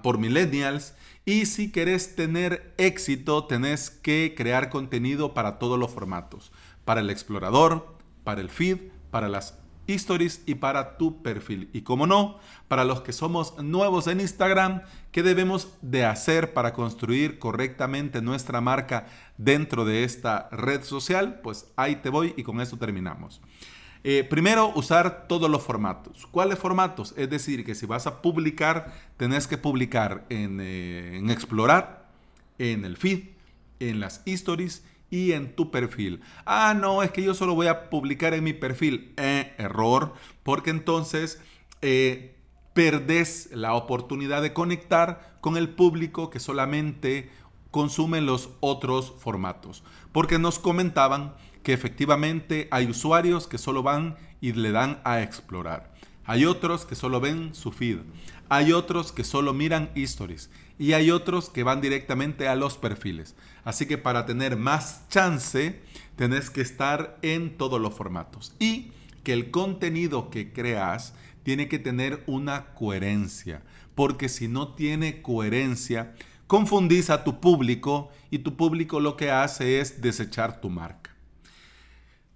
por 0.03 0.17
millennials 0.17 0.93
y 1.25 1.45
si 1.45 1.71
querés 1.71 2.15
tener 2.15 2.73
éxito, 2.77 3.45
tenés 3.45 3.89
que 3.89 4.33
crear 4.37 4.69
contenido 4.69 5.33
para 5.33 5.59
todos 5.59 5.77
los 5.77 5.91
formatos. 5.91 6.51
Para 6.85 7.01
el 7.01 7.09
explorador, 7.09 7.96
para 8.27 8.41
el 8.41 8.49
feed, 8.49 8.79
para 9.09 9.29
las 9.29 9.57
stories 9.87 10.43
y 10.45 10.55
para 10.55 10.97
tu 10.97 11.21
perfil. 11.23 11.69
Y 11.71 11.83
como 11.83 12.07
no, 12.07 12.39
para 12.67 12.83
los 12.83 12.99
que 12.99 13.13
somos 13.13 13.57
nuevos 13.63 14.07
en 14.07 14.19
Instagram, 14.19 14.81
¿qué 15.13 15.23
debemos 15.23 15.69
de 15.81 16.03
hacer 16.03 16.51
para 16.51 16.73
construir 16.73 17.39
correctamente 17.39 18.21
nuestra 18.21 18.59
marca 18.59 19.07
dentro 19.37 19.85
de 19.85 20.03
esta 20.03 20.49
red 20.51 20.83
social? 20.83 21.39
Pues 21.41 21.71
ahí 21.77 21.95
te 21.95 22.09
voy 22.09 22.33
y 22.35 22.43
con 22.43 22.59
esto 22.59 22.75
terminamos. 22.75 23.39
Eh, 24.03 24.25
primero, 24.29 24.73
usar 24.75 25.29
todos 25.29 25.49
los 25.49 25.63
formatos. 25.63 26.27
¿Cuáles 26.29 26.59
formatos? 26.59 27.13
Es 27.15 27.29
decir, 27.29 27.63
que 27.63 27.75
si 27.75 27.85
vas 27.85 28.07
a 28.07 28.21
publicar, 28.21 28.93
tenés 29.15 29.47
que 29.47 29.57
publicar 29.57 30.25
en, 30.27 30.59
eh, 30.59 31.15
en 31.15 31.29
Explorar, 31.29 32.09
en 32.57 32.83
el 32.83 32.97
feed, 32.97 33.29
en 33.79 34.01
las 34.01 34.21
stories 34.25 34.83
y 35.09 35.31
en 35.31 35.55
tu 35.55 35.71
perfil. 35.71 36.21
Ah, 36.45 36.75
no, 36.79 37.03
es 37.03 37.11
que 37.11 37.23
yo 37.23 37.33
solo 37.33 37.55
voy 37.55 37.67
a 37.67 37.89
publicar 37.89 38.33
en 38.33 38.43
mi 38.43 38.53
perfil. 38.53 39.13
Eh, 39.17 39.53
error, 39.57 40.13
porque 40.43 40.69
entonces 40.69 41.41
eh, 41.81 42.35
perdés 42.73 43.49
la 43.53 43.73
oportunidad 43.73 44.41
de 44.41 44.53
conectar 44.53 45.37
con 45.41 45.57
el 45.57 45.69
público 45.69 46.29
que 46.29 46.39
solamente 46.39 47.29
consume 47.71 48.21
los 48.21 48.49
otros 48.59 49.13
formatos. 49.19 49.83
Porque 50.11 50.39
nos 50.39 50.59
comentaban 50.59 51.33
que 51.63 51.73
efectivamente 51.73 52.67
hay 52.71 52.87
usuarios 52.87 53.47
que 53.47 53.57
solo 53.57 53.83
van 53.83 54.15
y 54.41 54.53
le 54.53 54.71
dan 54.71 55.01
a 55.03 55.21
explorar. 55.21 55.93
Hay 56.25 56.45
otros 56.45 56.85
que 56.85 56.95
solo 56.95 57.21
ven 57.21 57.55
su 57.55 57.71
feed. 57.71 57.99
Hay 58.49 58.71
otros 58.71 59.11
que 59.11 59.23
solo 59.23 59.53
miran 59.53 59.89
stories. 59.95 60.49
Y 60.79 60.93
hay 60.93 61.11
otros 61.11 61.49
que 61.49 61.63
van 61.63 61.81
directamente 61.81 62.47
a 62.47 62.55
los 62.55 62.77
perfiles. 62.77 63.35
Así 63.63 63.85
que 63.87 63.97
para 63.97 64.25
tener 64.25 64.57
más 64.57 65.07
chance, 65.09 65.81
tenés 66.15 66.49
que 66.49 66.61
estar 66.61 67.17
en 67.21 67.57
todos 67.57 67.81
los 67.81 67.93
formatos. 67.93 68.53
Y 68.59 68.91
que 69.23 69.33
el 69.33 69.51
contenido 69.51 70.29
que 70.29 70.53
creas 70.53 71.13
tiene 71.43 71.67
que 71.67 71.79
tener 71.79 72.23
una 72.27 72.73
coherencia. 72.73 73.63
Porque 73.95 74.29
si 74.29 74.47
no 74.47 74.75
tiene 74.75 75.21
coherencia, 75.21 76.13
confundís 76.45 77.09
a 77.09 77.23
tu 77.23 77.41
público 77.41 78.11
y 78.29 78.39
tu 78.39 78.55
público 78.55 78.99
lo 78.99 79.17
que 79.17 79.31
hace 79.31 79.81
es 79.81 80.01
desechar 80.01 80.61
tu 80.61 80.69
marca. 80.69 81.16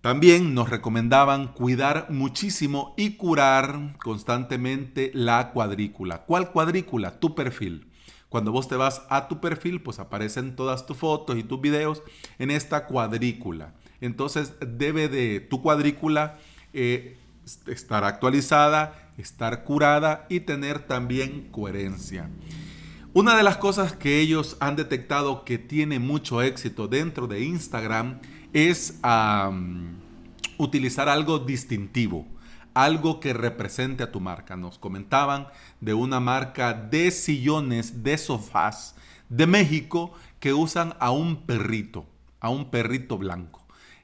También 0.02 0.56
nos 0.56 0.72
recomendaban 0.72 1.54
cuidar 1.54 2.08
muchísimo 2.10 2.96
y 2.98 3.18
curar 3.18 3.96
constantemente 4.04 5.12
la 5.14 5.52
cuadrícula. 5.52 6.24
¿Cuál 6.24 6.52
cuadrícula? 6.52 7.20
Tu 7.20 7.36
perfil. 7.36 7.88
Cuando 8.28 8.52
vos 8.52 8.68
te 8.68 8.76
vas 8.78 9.04
a 9.10 9.28
tu 9.28 9.40
perfil, 9.40 9.84
pues 9.84 10.00
aparecen 10.00 10.56
todas 10.56 10.88
tus 10.88 10.98
fotos 10.98 11.38
y 11.38 11.44
tus 11.44 11.62
videos 11.62 12.02
en 12.40 12.50
esta 12.50 12.88
cuadrícula. 12.88 13.76
Entonces 14.00 14.54
debe 14.60 15.08
de 15.08 15.40
tu 15.40 15.62
cuadrícula 15.62 16.40
eh, 16.74 17.18
estar 17.68 18.04
actualizada, 18.04 19.12
estar 19.18 19.64
curada 19.64 20.26
y 20.30 20.40
tener 20.40 20.80
también 20.80 21.50
coherencia. 21.52 22.28
Una 23.14 23.36
de 23.36 23.44
las 23.44 23.58
cosas 23.58 23.94
que 23.94 24.20
ellos 24.20 24.58
han 24.62 24.78
detectado 24.78 25.44
que 25.44 25.58
tiene 25.58 26.00
mucho 26.00 26.42
éxito 26.42 26.88
dentro 26.88 27.28
de 27.28 27.44
Instagram 27.44 28.22
es 28.54 29.00
utilizar 30.58 31.10
algo 31.10 31.40
distintivo 31.40 32.26
algo 32.74 33.20
que 33.20 33.34
represente 33.34 34.04
a 34.04 34.12
tu 34.12 34.20
marca. 34.20 34.56
Nos 34.56 34.78
comentaban 34.78 35.48
de 35.80 35.94
una 35.94 36.20
marca 36.20 36.74
de 36.74 37.12
sillones, 37.12 38.04
de 38.04 38.18
sofás 38.18 38.96
de 39.30 39.48
México 39.48 40.14
que 40.40 40.54
usan 40.54 40.96
a 41.00 41.12
un 41.12 41.46
perrito, 41.46 42.06
a 42.40 42.50
un 42.50 42.70
perrito 42.70 43.18
blanco. 43.18 43.61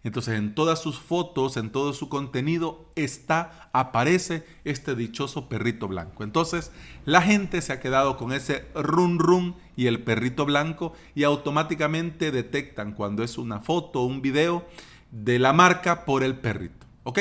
Entonces 0.07 0.39
en 0.39 0.55
todas 0.55 0.81
sus 0.81 0.97
fotos, 0.97 1.57
en 1.57 1.69
todo 1.69 1.91
su 1.91 2.07
contenido 2.07 2.89
está, 2.95 3.69
aparece 3.73 4.45
este 4.63 4.95
dichoso 4.95 5.49
perrito 5.49 5.89
blanco. 5.89 6.23
Entonces 6.23 6.71
la 7.03 7.21
gente 7.21 7.61
se 7.61 7.73
ha 7.73 7.81
quedado 7.81 8.15
con 8.15 8.31
ese 8.31 8.65
run 8.73 9.19
run 9.19 9.55
y 9.75 9.87
el 9.87 10.01
perrito 10.03 10.45
blanco 10.45 10.93
y 11.13 11.23
automáticamente 11.23 12.31
detectan 12.31 12.93
cuando 12.93 13.21
es 13.21 13.37
una 13.37 13.59
foto 13.59 14.01
o 14.01 14.05
un 14.05 14.21
video 14.21 14.65
de 15.11 15.39
la 15.39 15.51
marca 15.51 16.05
por 16.05 16.23
el 16.23 16.37
perrito. 16.37 16.87
¿Ok? 17.03 17.19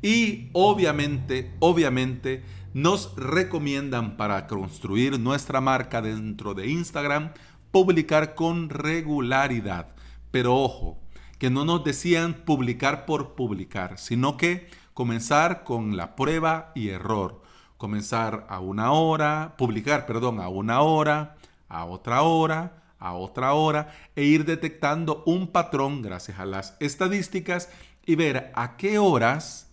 Y 0.00 0.50
obviamente, 0.52 1.52
obviamente, 1.58 2.44
nos 2.74 3.12
recomiendan 3.16 4.16
para 4.16 4.46
construir 4.46 5.18
nuestra 5.18 5.60
marca 5.60 6.00
dentro 6.00 6.54
de 6.54 6.68
Instagram, 6.68 7.32
publicar 7.72 8.36
con 8.36 8.70
regularidad. 8.70 9.88
Pero 10.30 10.54
ojo, 10.54 10.99
que 11.40 11.48
no 11.48 11.64
nos 11.64 11.82
decían 11.82 12.34
publicar 12.44 13.06
por 13.06 13.34
publicar, 13.34 13.98
sino 13.98 14.36
que 14.36 14.68
comenzar 14.92 15.64
con 15.64 15.96
la 15.96 16.14
prueba 16.14 16.70
y 16.74 16.90
error. 16.90 17.40
Comenzar 17.78 18.46
a 18.50 18.60
una 18.60 18.92
hora, 18.92 19.54
publicar, 19.56 20.04
perdón, 20.04 20.38
a 20.38 20.50
una 20.50 20.82
hora, 20.82 21.36
a 21.70 21.86
otra 21.86 22.20
hora, 22.20 22.82
a 22.98 23.14
otra 23.14 23.54
hora, 23.54 23.90
e 24.14 24.24
ir 24.24 24.44
detectando 24.44 25.22
un 25.24 25.46
patrón 25.46 26.02
gracias 26.02 26.38
a 26.38 26.44
las 26.44 26.76
estadísticas 26.78 27.70
y 28.04 28.16
ver 28.16 28.52
a 28.54 28.76
qué 28.76 28.98
horas 28.98 29.70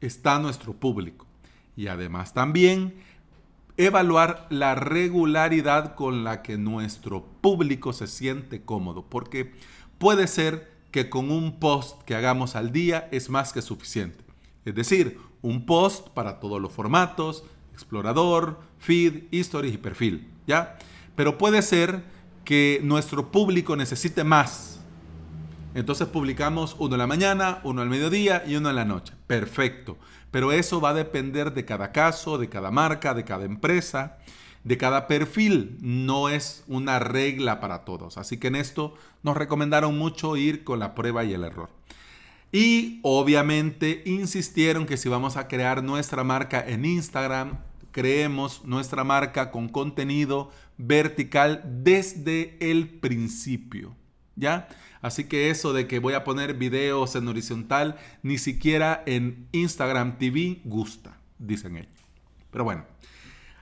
está 0.00 0.40
nuestro 0.40 0.72
público. 0.72 1.26
Y 1.76 1.86
además 1.86 2.34
también 2.34 2.96
evaluar 3.76 4.48
la 4.50 4.74
regularidad 4.74 5.94
con 5.94 6.24
la 6.24 6.42
que 6.42 6.58
nuestro 6.58 7.24
público 7.40 7.92
se 7.92 8.08
siente 8.08 8.62
cómodo. 8.62 9.04
Porque 9.08 9.52
puede 9.98 10.26
ser 10.26 10.77
que 10.90 11.10
con 11.10 11.30
un 11.30 11.58
post 11.58 12.02
que 12.02 12.14
hagamos 12.14 12.56
al 12.56 12.72
día 12.72 13.08
es 13.12 13.30
más 13.30 13.52
que 13.52 13.62
suficiente. 13.62 14.24
Es 14.64 14.74
decir, 14.74 15.18
un 15.42 15.66
post 15.66 16.08
para 16.08 16.40
todos 16.40 16.60
los 16.60 16.72
formatos, 16.72 17.44
explorador, 17.72 18.60
feed, 18.78 19.24
stories 19.32 19.74
y 19.74 19.78
perfil, 19.78 20.28
¿ya? 20.46 20.78
Pero 21.14 21.38
puede 21.38 21.62
ser 21.62 22.02
que 22.44 22.80
nuestro 22.82 23.30
público 23.30 23.76
necesite 23.76 24.24
más 24.24 24.78
entonces 25.74 26.08
publicamos 26.08 26.74
uno 26.78 26.94
en 26.94 26.98
la 26.98 27.06
mañana, 27.06 27.60
uno 27.62 27.82
al 27.82 27.88
mediodía 27.88 28.42
y 28.46 28.56
uno 28.56 28.70
en 28.70 28.76
la 28.76 28.84
noche. 28.84 29.14
Perfecto. 29.26 29.96
Pero 30.30 30.52
eso 30.52 30.80
va 30.80 30.90
a 30.90 30.94
depender 30.94 31.52
de 31.54 31.64
cada 31.64 31.92
caso, 31.92 32.38
de 32.38 32.48
cada 32.48 32.70
marca, 32.70 33.14
de 33.14 33.24
cada 33.24 33.44
empresa, 33.44 34.18
de 34.64 34.78
cada 34.78 35.06
perfil. 35.06 35.78
No 35.80 36.28
es 36.28 36.64
una 36.66 36.98
regla 36.98 37.60
para 37.60 37.84
todos. 37.84 38.18
Así 38.18 38.38
que 38.38 38.48
en 38.48 38.56
esto 38.56 38.94
nos 39.22 39.36
recomendaron 39.36 39.96
mucho 39.98 40.36
ir 40.36 40.64
con 40.64 40.78
la 40.78 40.94
prueba 40.94 41.24
y 41.24 41.34
el 41.34 41.44
error. 41.44 41.70
Y 42.50 43.00
obviamente 43.02 44.02
insistieron 44.06 44.86
que 44.86 44.96
si 44.96 45.08
vamos 45.08 45.36
a 45.36 45.48
crear 45.48 45.82
nuestra 45.82 46.24
marca 46.24 46.64
en 46.66 46.84
Instagram, 46.84 47.58
creemos 47.92 48.64
nuestra 48.64 49.04
marca 49.04 49.50
con 49.50 49.68
contenido 49.68 50.50
vertical 50.78 51.62
desde 51.82 52.56
el 52.60 52.88
principio. 52.88 53.94
¿Ya? 54.36 54.68
Así 55.02 55.24
que 55.24 55.50
eso 55.50 55.72
de 55.72 55.86
que 55.86 55.98
voy 55.98 56.14
a 56.14 56.24
poner 56.24 56.54
videos 56.54 57.14
en 57.16 57.28
horizontal, 57.28 57.96
ni 58.22 58.38
siquiera 58.38 59.02
en 59.06 59.48
Instagram 59.52 60.18
TV 60.18 60.60
gusta, 60.64 61.18
dicen 61.38 61.76
ellos. 61.76 61.92
Pero 62.50 62.64
bueno, 62.64 62.84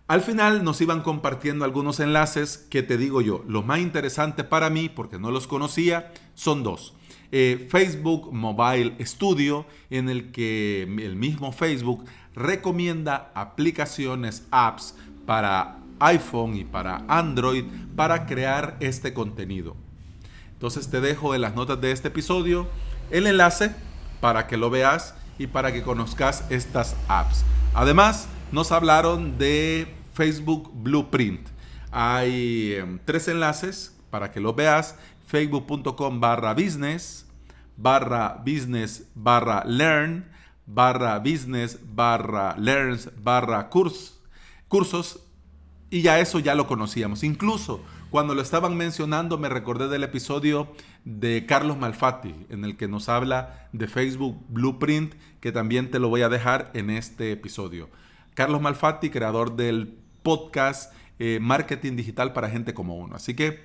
al 0.08 0.20
final 0.20 0.62
nos 0.62 0.80
iban 0.80 1.02
compartiendo 1.02 1.64
algunos 1.64 1.98
enlaces 2.00 2.58
que 2.70 2.82
te 2.82 2.96
digo 2.96 3.20
yo, 3.20 3.44
lo 3.48 3.62
más 3.62 3.80
interesante 3.80 4.44
para 4.44 4.70
mí, 4.70 4.88
porque 4.88 5.18
no 5.18 5.30
los 5.30 5.46
conocía, 5.46 6.12
son 6.34 6.62
dos. 6.62 6.94
Eh, 7.32 7.66
Facebook 7.70 8.32
Mobile 8.32 8.96
Studio, 9.04 9.66
en 9.90 10.08
el 10.08 10.30
que 10.30 10.82
el 10.82 11.16
mismo 11.16 11.50
Facebook 11.50 12.04
recomienda 12.34 13.32
aplicaciones, 13.34 14.46
apps 14.52 14.94
para 15.26 15.78
iPhone 15.98 16.56
y 16.56 16.64
para 16.64 17.04
Android 17.08 17.64
para 17.96 18.26
crear 18.26 18.76
este 18.80 19.12
contenido. 19.12 19.76
Entonces 20.52 20.88
te 20.88 21.00
dejo 21.00 21.34
en 21.34 21.40
las 21.40 21.54
notas 21.54 21.80
de 21.80 21.92
este 21.92 22.08
episodio 22.08 22.68
el 23.10 23.26
enlace 23.26 23.74
para 24.20 24.46
que 24.46 24.56
lo 24.56 24.70
veas 24.70 25.14
y 25.38 25.48
para 25.48 25.72
que 25.72 25.82
conozcas 25.82 26.44
estas 26.50 26.96
apps. 27.08 27.44
Además, 27.74 28.28
nos 28.52 28.72
hablaron 28.72 29.38
de 29.38 29.95
Facebook 30.16 30.70
Blueprint. 30.72 31.46
Hay 31.92 32.72
em, 32.74 32.98
tres 33.04 33.28
enlaces 33.28 33.94
para 34.10 34.32
que 34.32 34.40
lo 34.40 34.54
veas. 34.54 34.96
Facebook.com 35.26 36.20
barra 36.20 36.54
business, 36.54 37.26
barra 37.76 38.42
business, 38.44 39.08
barra 39.14 39.64
learn, 39.66 40.24
barra 40.64 41.18
business, 41.18 41.78
barra 41.94 42.56
learns, 42.56 43.10
barra 43.22 43.68
cursos. 43.68 45.20
Y 45.90 46.02
ya 46.02 46.18
eso 46.18 46.38
ya 46.38 46.54
lo 46.54 46.66
conocíamos. 46.66 47.22
Incluso 47.22 47.82
cuando 48.10 48.34
lo 48.34 48.40
estaban 48.40 48.76
mencionando 48.76 49.36
me 49.36 49.48
recordé 49.48 49.88
del 49.88 50.04
episodio 50.04 50.68
de 51.04 51.44
Carlos 51.44 51.76
Malfatti, 51.76 52.34
en 52.48 52.64
el 52.64 52.76
que 52.76 52.88
nos 52.88 53.08
habla 53.08 53.68
de 53.72 53.86
Facebook 53.86 54.42
Blueprint, 54.48 55.14
que 55.40 55.52
también 55.52 55.90
te 55.90 55.98
lo 55.98 56.08
voy 56.08 56.22
a 56.22 56.28
dejar 56.28 56.70
en 56.72 56.88
este 56.88 57.32
episodio. 57.32 57.90
Carlos 58.34 58.62
Malfatti, 58.62 59.10
creador 59.10 59.56
del 59.56 60.05
podcast 60.26 60.92
eh, 61.20 61.38
Marketing 61.40 61.94
Digital 61.94 62.32
para 62.32 62.50
Gente 62.50 62.74
como 62.74 62.96
Uno. 62.96 63.14
Así 63.14 63.34
que 63.34 63.64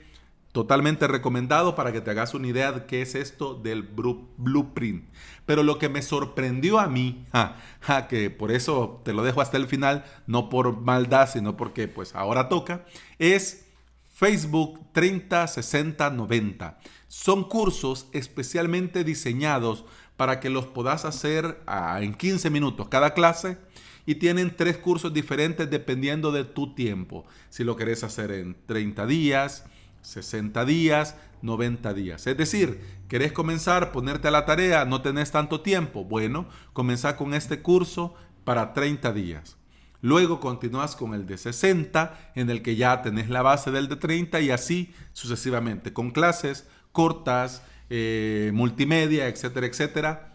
totalmente 0.51 1.07
recomendado 1.07 1.73
para 1.73 1.91
que 1.91 2.01
te 2.01 2.11
hagas 2.11 2.35
una 2.35 2.45
idea 2.45 2.71
de 2.71 2.85
qué 2.85 3.01
es 3.01 3.15
esto 3.15 3.55
del 3.55 3.81
blueprint. 3.81 5.05
Pero 5.47 5.63
lo 5.63 5.79
que 5.79 5.89
me 5.89 6.03
sorprendió 6.03 6.79
a 6.79 6.85
mí, 6.85 7.25
que 8.09 8.29
por 8.29 8.51
eso 8.51 9.01
te 9.03 9.11
lo 9.11 9.23
dejo 9.23 9.41
hasta 9.41 9.57
el 9.57 9.65
final, 9.65 10.05
no 10.27 10.49
por 10.49 10.79
maldad, 10.81 11.27
sino 11.33 11.57
porque 11.57 11.87
pues 11.87 12.13
ahora 12.13 12.47
toca, 12.47 12.85
es 13.17 13.65
Facebook 14.13 14.79
30 14.91 15.47
60 15.47 16.11
90. 16.11 16.77
Son 17.07 17.43
cursos 17.43 18.07
especialmente 18.11 19.03
diseñados 19.03 19.83
para 20.15 20.39
que 20.39 20.51
los 20.51 20.67
puedas 20.67 21.05
hacer 21.05 21.59
ah, 21.65 21.97
en 22.03 22.13
15 22.13 22.51
minutos 22.51 22.87
cada 22.87 23.15
clase 23.15 23.57
y 24.05 24.15
tienen 24.15 24.55
tres 24.55 24.77
cursos 24.77 25.13
diferentes 25.13 25.69
dependiendo 25.69 26.31
de 26.31 26.43
tu 26.43 26.73
tiempo. 26.73 27.25
Si 27.49 27.63
lo 27.63 27.75
querés 27.75 28.03
hacer 28.03 28.31
en 28.31 28.57
30 28.65 29.05
días, 29.05 29.65
60 30.01 30.65
días, 30.65 31.15
90 31.41 31.93
días. 31.93 32.27
Es 32.27 32.37
decir, 32.37 32.81
querés 33.07 33.31
comenzar, 33.31 33.91
ponerte 33.91 34.27
a 34.27 34.31
la 34.31 34.45
tarea, 34.45 34.85
no 34.85 35.01
tenés 35.01 35.31
tanto 35.31 35.61
tiempo. 35.61 36.03
Bueno, 36.03 36.47
comenzá 36.73 37.15
con 37.17 37.33
este 37.33 37.61
curso 37.61 38.13
para 38.43 38.73
30 38.73 39.13
días. 39.13 39.57
Luego 40.01 40.39
continúas 40.39 40.95
con 40.95 41.13
el 41.13 41.27
de 41.27 41.37
60, 41.37 42.31
en 42.35 42.49
el 42.49 42.63
que 42.63 42.75
ya 42.75 43.03
tenés 43.03 43.29
la 43.29 43.43
base 43.43 43.69
del 43.69 43.87
de 43.87 43.97
30 43.97 44.41
y 44.41 44.49
así 44.49 44.93
sucesivamente, 45.13 45.93
con 45.93 46.09
clases 46.09 46.67
cortas, 46.91 47.61
eh, 47.89 48.51
multimedia, 48.53 49.27
etcétera, 49.27 49.67
etcétera. 49.67 50.33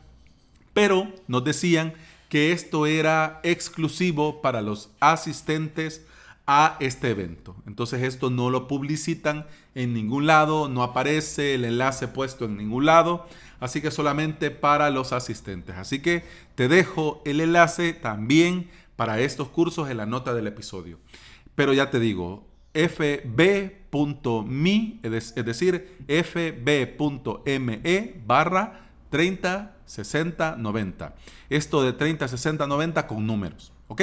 Pero 0.72 1.12
nos 1.26 1.42
decían 1.42 1.94
que 2.28 2.52
esto 2.52 2.86
era 2.86 3.40
exclusivo 3.42 4.42
para 4.42 4.62
los 4.62 4.90
asistentes 5.00 6.02
a 6.46 6.76
este 6.80 7.10
evento. 7.10 7.56
Entonces 7.66 8.02
esto 8.02 8.30
no 8.30 8.50
lo 8.50 8.68
publicitan 8.68 9.46
en 9.74 9.92
ningún 9.92 10.26
lado, 10.26 10.68
no 10.68 10.82
aparece 10.82 11.54
el 11.54 11.64
enlace 11.64 12.08
puesto 12.08 12.44
en 12.44 12.56
ningún 12.56 12.86
lado, 12.86 13.26
así 13.60 13.82
que 13.82 13.90
solamente 13.90 14.50
para 14.50 14.90
los 14.90 15.12
asistentes. 15.12 15.76
Así 15.76 16.00
que 16.00 16.24
te 16.54 16.68
dejo 16.68 17.20
el 17.24 17.40
enlace 17.40 17.92
también 17.92 18.70
para 18.94 19.20
estos 19.20 19.48
cursos 19.48 19.90
en 19.90 19.96
la 19.98 20.06
nota 20.06 20.34
del 20.34 20.46
episodio. 20.46 20.98
Pero 21.54 21.72
ya 21.72 21.90
te 21.90 21.98
digo, 21.98 22.46
fb.me, 22.74 23.80
es 25.02 25.34
decir, 25.34 25.96
fb.me 26.06 27.42
barra 28.26 28.85
30, 29.10 29.76
60, 29.84 30.56
90. 30.56 31.14
Esto 31.50 31.82
de 31.82 31.92
30, 31.92 32.28
60, 32.28 32.66
90 32.66 33.06
con 33.06 33.26
números, 33.26 33.72
¿ok? 33.88 34.02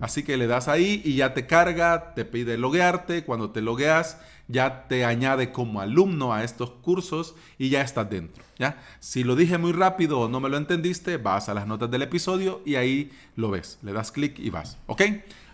Así 0.00 0.22
que 0.22 0.36
le 0.36 0.46
das 0.46 0.68
ahí 0.68 1.02
y 1.04 1.16
ya 1.16 1.34
te 1.34 1.46
carga, 1.46 2.14
te 2.14 2.24
pide 2.24 2.56
loguearte. 2.56 3.24
Cuando 3.24 3.50
te 3.50 3.60
logueas, 3.60 4.18
ya 4.46 4.86
te 4.86 5.04
añade 5.04 5.50
como 5.50 5.80
alumno 5.80 6.32
a 6.32 6.44
estos 6.44 6.70
cursos 6.70 7.34
y 7.58 7.68
ya 7.68 7.82
estás 7.82 8.08
dentro. 8.08 8.44
¿ya? 8.58 8.80
Si 9.00 9.24
lo 9.24 9.34
dije 9.34 9.58
muy 9.58 9.72
rápido 9.72 10.20
o 10.20 10.28
no 10.28 10.38
me 10.38 10.48
lo 10.48 10.56
entendiste, 10.56 11.16
vas 11.16 11.48
a 11.48 11.54
las 11.54 11.66
notas 11.66 11.90
del 11.90 12.02
episodio 12.02 12.62
y 12.64 12.76
ahí 12.76 13.10
lo 13.34 13.50
ves. 13.50 13.78
Le 13.82 13.92
das 13.92 14.12
clic 14.12 14.38
y 14.38 14.50
vas. 14.50 14.78
¿Ok? 14.86 15.02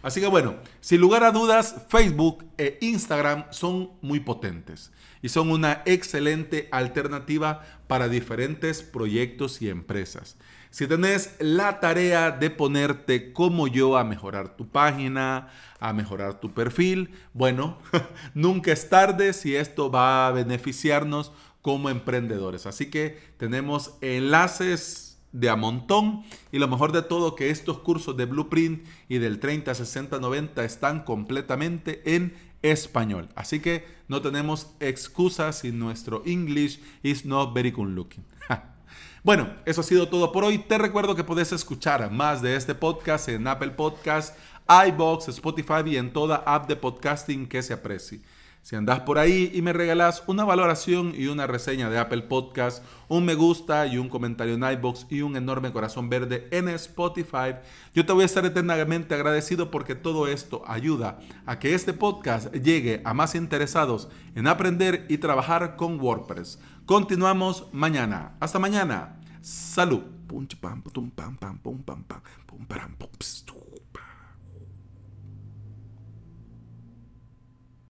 Así 0.05 0.21
que 0.21 0.27
bueno, 0.27 0.57
sin 0.83 1.01
lugar 1.01 1.25
a 1.25 1.33
dudas, 1.33 1.77
Facebook 1.89 2.45
e 2.59 2.77
Instagram 2.83 3.47
son 3.51 3.93
muy 4.03 4.21
potentes 4.21 4.93
y 5.23 5.31
son 5.31 5.51
una 5.51 5.81
excelente 5.87 6.69
alternativa 6.73 7.63
para 7.87 8.09
diferentes 8.09 8.83
proyectos 8.83 9.63
y 9.63 9.71
empresas. 9.71 10.37
Si 10.69 10.87
tenés 10.87 11.37
la 11.39 11.81
tarea 11.81 12.31
de 12.33 12.51
ponerte 12.51 13.33
como 13.33 13.67
yo 13.67 13.97
a 13.97 14.05
mejorar 14.05 14.57
tu 14.59 14.69
página, 14.69 15.49
a 15.81 15.95
mejorar 15.95 16.39
tu 16.39 16.53
perfil, 16.53 17.15
bueno, 17.33 17.79
nunca 18.35 18.73
es 18.73 18.91
tarde 18.91 19.33
si 19.33 19.57
esto 19.57 19.91
va 19.91 20.27
a 20.27 20.33
beneficiarnos 20.33 21.33
como 21.63 21.89
emprendedores. 21.89 22.67
Así 22.67 22.91
que 22.91 23.19
tenemos 23.39 23.95
enlaces 24.03 25.04
de 25.35 25.51
a 25.51 25.57
montón 25.57 26.23
y 26.53 26.59
lo 26.59 26.69
mejor 26.69 26.93
de 26.93 27.03
todo 27.03 27.35
que 27.35 27.51
estos 27.51 27.81
cursos 27.81 28.17
de 28.17 28.25
Blueprint 28.25 28.87
y 29.09 29.19
del 29.19 29.41
30, 29.41 29.75
60, 29.75 30.21
90 30.21 30.65
están 30.65 31.03
completamente 31.03 32.03
en 32.15 32.35
español. 32.63 33.29
Así 33.35 33.61
que 33.61 33.85
no 34.09 34.23
tenemos 34.23 34.69
excusas 34.81 35.59
si 35.59 35.73
nuestro 35.73 36.23
English 36.25 36.81
is 37.03 37.27
not 37.27 37.53
very 37.53 37.73
good 37.73 37.89
looking. 37.89 38.25
Bueno, 39.25 39.49
eso 39.65 39.81
ha 39.81 39.85
sido 39.85 40.07
todo 40.11 40.31
por 40.33 40.45
hoy. 40.45 40.59
Te 40.59 40.77
recuerdo 40.77 41.17
que 41.17 41.25
puedes 41.25 41.51
escuchar 41.51 42.11
más 42.11 42.43
de 42.43 42.57
este 42.57 42.75
podcast 42.75 43.31
en 43.31 43.47
Apple 43.47 43.71
Podcast, 43.71 44.37
iBox, 44.69 45.29
Spotify 45.29 45.81
y 45.87 45.97
en 45.97 46.13
toda 46.13 46.43
app 46.45 46.69
de 46.69 46.77
podcasting 46.77 47.47
que 47.47 47.63
se 47.63 47.73
aprecie. 47.73 48.21
Si 48.65 48.77
andas 48.77 49.01
por 49.01 49.19
ahí 49.19 49.51
y 49.53 49.61
me 49.61 49.75
regalas 49.75 50.23
una 50.27 50.43
valoración 50.43 51.13
y 51.15 51.27
una 51.27 51.47
reseña 51.47 51.91
de 51.91 51.99
Apple 51.99 52.23
Podcast, 52.23 52.83
un 53.09 53.27
me 53.27 53.35
gusta 53.35 53.87
y 53.87 53.99
un 53.99 54.09
comentario 54.09 54.55
en 54.55 54.65
iBox 54.65 55.05
y 55.11 55.21
un 55.21 55.37
enorme 55.37 55.71
corazón 55.71 56.09
verde 56.09 56.49
en 56.51 56.71
Spotify, 56.71 57.57
yo 57.95 58.07
te 58.07 58.15
voy 58.15 58.23
a 58.23 58.25
estar 58.25 58.47
eternamente 58.47 59.15
agradecido 59.15 59.71
porque 59.71 59.95
todo 59.95 60.29
esto 60.29 60.63
ayuda 60.67 61.19
a 61.45 61.59
que 61.59 61.75
este 61.75 61.93
podcast 61.93 62.55
llegue 62.55 63.03
a 63.05 63.13
más 63.13 63.35
interesados 63.35 64.09
en 64.35 64.47
aprender 64.47 65.05
y 65.11 65.19
trabajar 65.19 65.77
con 65.77 66.01
WordPress. 66.01 66.59
Continuamos 66.87 67.67
mañana. 67.71 68.33
Hasta 68.41 68.59
mañana. 68.59 69.21
Salud. 69.43 70.05